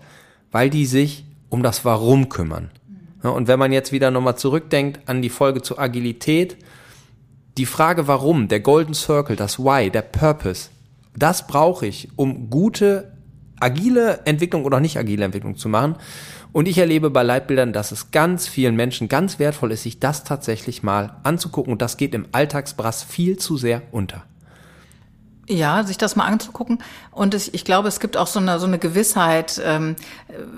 weil 0.51 0.71
die 0.71 0.87
sich 0.87 1.25
um 1.49 1.63
das 1.63 1.85
Warum 1.85 2.29
kümmern. 2.29 2.71
Ja, 3.23 3.31
und 3.31 3.49
wenn 3.49 3.59
man 3.59 3.73
jetzt 3.73 3.93
wieder 3.93 4.11
nochmal 4.11 4.37
zurückdenkt 4.37 5.09
an 5.09 5.23
die 5.23 5.29
Folge 5.29 5.63
zur 5.63 5.79
Agilität, 5.79 6.57
die 7.57 7.67
Frage 7.67 8.07
warum, 8.07 8.47
der 8.47 8.61
Golden 8.61 8.95
Circle, 8.95 9.35
das 9.35 9.59
Why, 9.59 9.91
der 9.91 10.03
Purpose, 10.03 10.71
das 11.17 11.49
brauche 11.49 11.87
ich, 11.87 12.09
um 12.15 12.49
gute 12.49 13.13
agile 13.59 14.21
Entwicklung 14.25 14.65
oder 14.65 14.79
nicht 14.79 14.99
agile 14.99 15.25
Entwicklung 15.25 15.57
zu 15.57 15.69
machen. 15.69 15.97
Und 16.53 16.69
ich 16.69 16.79
erlebe 16.79 17.11
bei 17.11 17.25
Leitbildern, 17.25 17.73
dass 17.73 17.91
es 17.91 18.13
ganz 18.13 18.47
vielen 18.47 18.77
Menschen 18.77 19.09
ganz 19.09 19.41
wertvoll 19.41 19.73
ist, 19.73 19.83
sich 19.83 19.99
das 19.99 20.23
tatsächlich 20.23 20.85
mal 20.85 21.17
anzugucken. 21.25 21.73
Und 21.73 21.83
das 21.83 21.97
geht 21.97 22.15
im 22.15 22.27
Alltagsbrass 22.31 23.03
viel 23.03 23.37
zu 23.37 23.57
sehr 23.57 23.83
unter. 23.91 24.25
Ja, 25.49 25.83
sich 25.83 25.97
das 25.97 26.15
mal 26.15 26.25
anzugucken. 26.25 26.79
Und 27.11 27.35
ich, 27.35 27.55
ich 27.55 27.65
glaube, 27.65 27.89
es 27.89 28.01
gibt 28.01 28.19
auch 28.19 28.27
so 28.27 28.39
eine, 28.39 28.59
so 28.59 28.67
eine 28.67 28.79
Gewissheit, 28.79 29.61
ähm, 29.65 29.97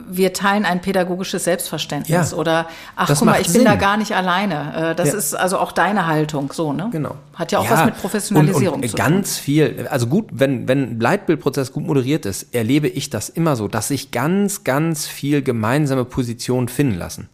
wir 0.08 0.32
teilen 0.32 0.64
ein 0.64 0.80
pädagogisches 0.80 1.44
Selbstverständnis. 1.44 2.32
Ja, 2.32 2.36
oder, 2.36 2.66
ach 2.96 3.08
guck 3.08 3.24
mal, 3.24 3.40
ich 3.40 3.48
Sinn. 3.48 3.60
bin 3.60 3.64
da 3.66 3.76
gar 3.76 3.96
nicht 3.96 4.16
alleine. 4.16 4.90
Äh, 4.90 4.94
das 4.96 5.12
ja. 5.12 5.14
ist 5.18 5.34
also 5.34 5.58
auch 5.58 5.70
deine 5.70 6.08
Haltung, 6.08 6.52
so, 6.52 6.72
ne? 6.72 6.88
Genau. 6.90 7.14
Hat 7.34 7.52
ja 7.52 7.60
auch 7.60 7.64
ja, 7.64 7.70
was 7.70 7.84
mit 7.84 7.98
Professionalisierung 7.98 8.80
und, 8.80 8.82
und 8.82 8.90
zu 8.90 8.96
tun. 8.96 9.06
Ganz 9.06 9.38
viel. 9.38 9.86
Also 9.88 10.08
gut, 10.08 10.26
wenn, 10.32 10.66
wenn 10.66 10.98
Leitbildprozess 10.98 11.72
gut 11.72 11.86
moderiert 11.86 12.26
ist, 12.26 12.52
erlebe 12.52 12.88
ich 12.88 13.10
das 13.10 13.28
immer 13.28 13.54
so, 13.54 13.68
dass 13.68 13.88
sich 13.88 14.10
ganz, 14.10 14.64
ganz 14.64 15.06
viel 15.06 15.42
gemeinsame 15.42 16.04
Positionen 16.04 16.68
finden 16.68 16.98
lassen. 16.98 17.28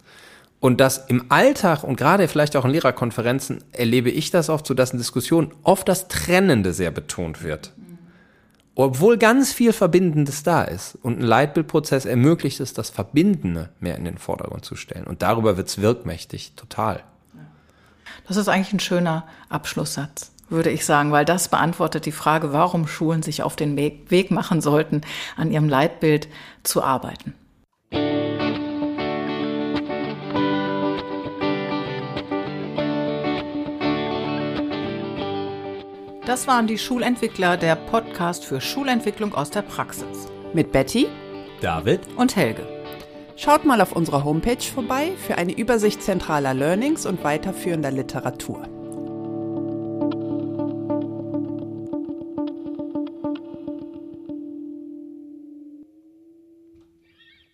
Und 0.66 0.80
das 0.80 0.98
im 1.06 1.26
Alltag 1.28 1.84
und 1.84 1.94
gerade 1.94 2.26
vielleicht 2.26 2.56
auch 2.56 2.64
in 2.64 2.72
Lehrerkonferenzen 2.72 3.62
erlebe 3.70 4.10
ich 4.10 4.32
das 4.32 4.50
oft 4.50 4.66
so, 4.66 4.74
dass 4.74 4.90
in 4.90 4.98
Diskussionen 4.98 5.52
oft 5.62 5.88
das 5.88 6.08
Trennende 6.08 6.72
sehr 6.72 6.90
betont 6.90 7.44
wird. 7.44 7.72
Obwohl 8.74 9.16
ganz 9.16 9.52
viel 9.52 9.72
Verbindendes 9.72 10.42
da 10.42 10.64
ist. 10.64 10.98
Und 11.02 11.20
ein 11.20 11.22
Leitbildprozess 11.22 12.04
ermöglicht 12.04 12.58
es, 12.58 12.72
das 12.72 12.90
Verbindende 12.90 13.68
mehr 13.78 13.94
in 13.94 14.04
den 14.04 14.18
Vordergrund 14.18 14.64
zu 14.64 14.74
stellen. 14.74 15.06
Und 15.06 15.22
darüber 15.22 15.56
wird 15.56 15.68
es 15.68 15.80
wirkmächtig, 15.80 16.54
total. 16.56 17.04
Das 18.26 18.36
ist 18.36 18.48
eigentlich 18.48 18.72
ein 18.72 18.80
schöner 18.80 19.24
Abschlusssatz, 19.48 20.32
würde 20.48 20.70
ich 20.70 20.84
sagen, 20.84 21.12
weil 21.12 21.24
das 21.24 21.46
beantwortet 21.46 22.06
die 22.06 22.10
Frage, 22.10 22.52
warum 22.52 22.88
Schulen 22.88 23.22
sich 23.22 23.44
auf 23.44 23.54
den 23.54 23.76
Weg 23.76 24.32
machen 24.32 24.60
sollten, 24.60 25.02
an 25.36 25.52
ihrem 25.52 25.68
Leitbild 25.68 26.26
zu 26.64 26.82
arbeiten. 26.82 27.34
Das 36.26 36.48
waren 36.48 36.66
die 36.66 36.76
Schulentwickler, 36.76 37.56
der 37.56 37.76
Podcast 37.76 38.44
für 38.44 38.60
Schulentwicklung 38.60 39.32
aus 39.32 39.50
der 39.50 39.62
Praxis. 39.62 40.26
Mit 40.52 40.72
Betty, 40.72 41.06
David 41.60 42.00
und 42.16 42.34
Helge. 42.34 42.66
Schaut 43.36 43.64
mal 43.64 43.80
auf 43.80 43.92
unserer 43.92 44.24
Homepage 44.24 44.60
vorbei 44.60 45.12
für 45.24 45.38
eine 45.38 45.56
Übersicht 45.56 46.02
zentraler 46.02 46.52
Learnings 46.52 47.06
und 47.06 47.22
weiterführender 47.22 47.92
Literatur. 47.92 48.68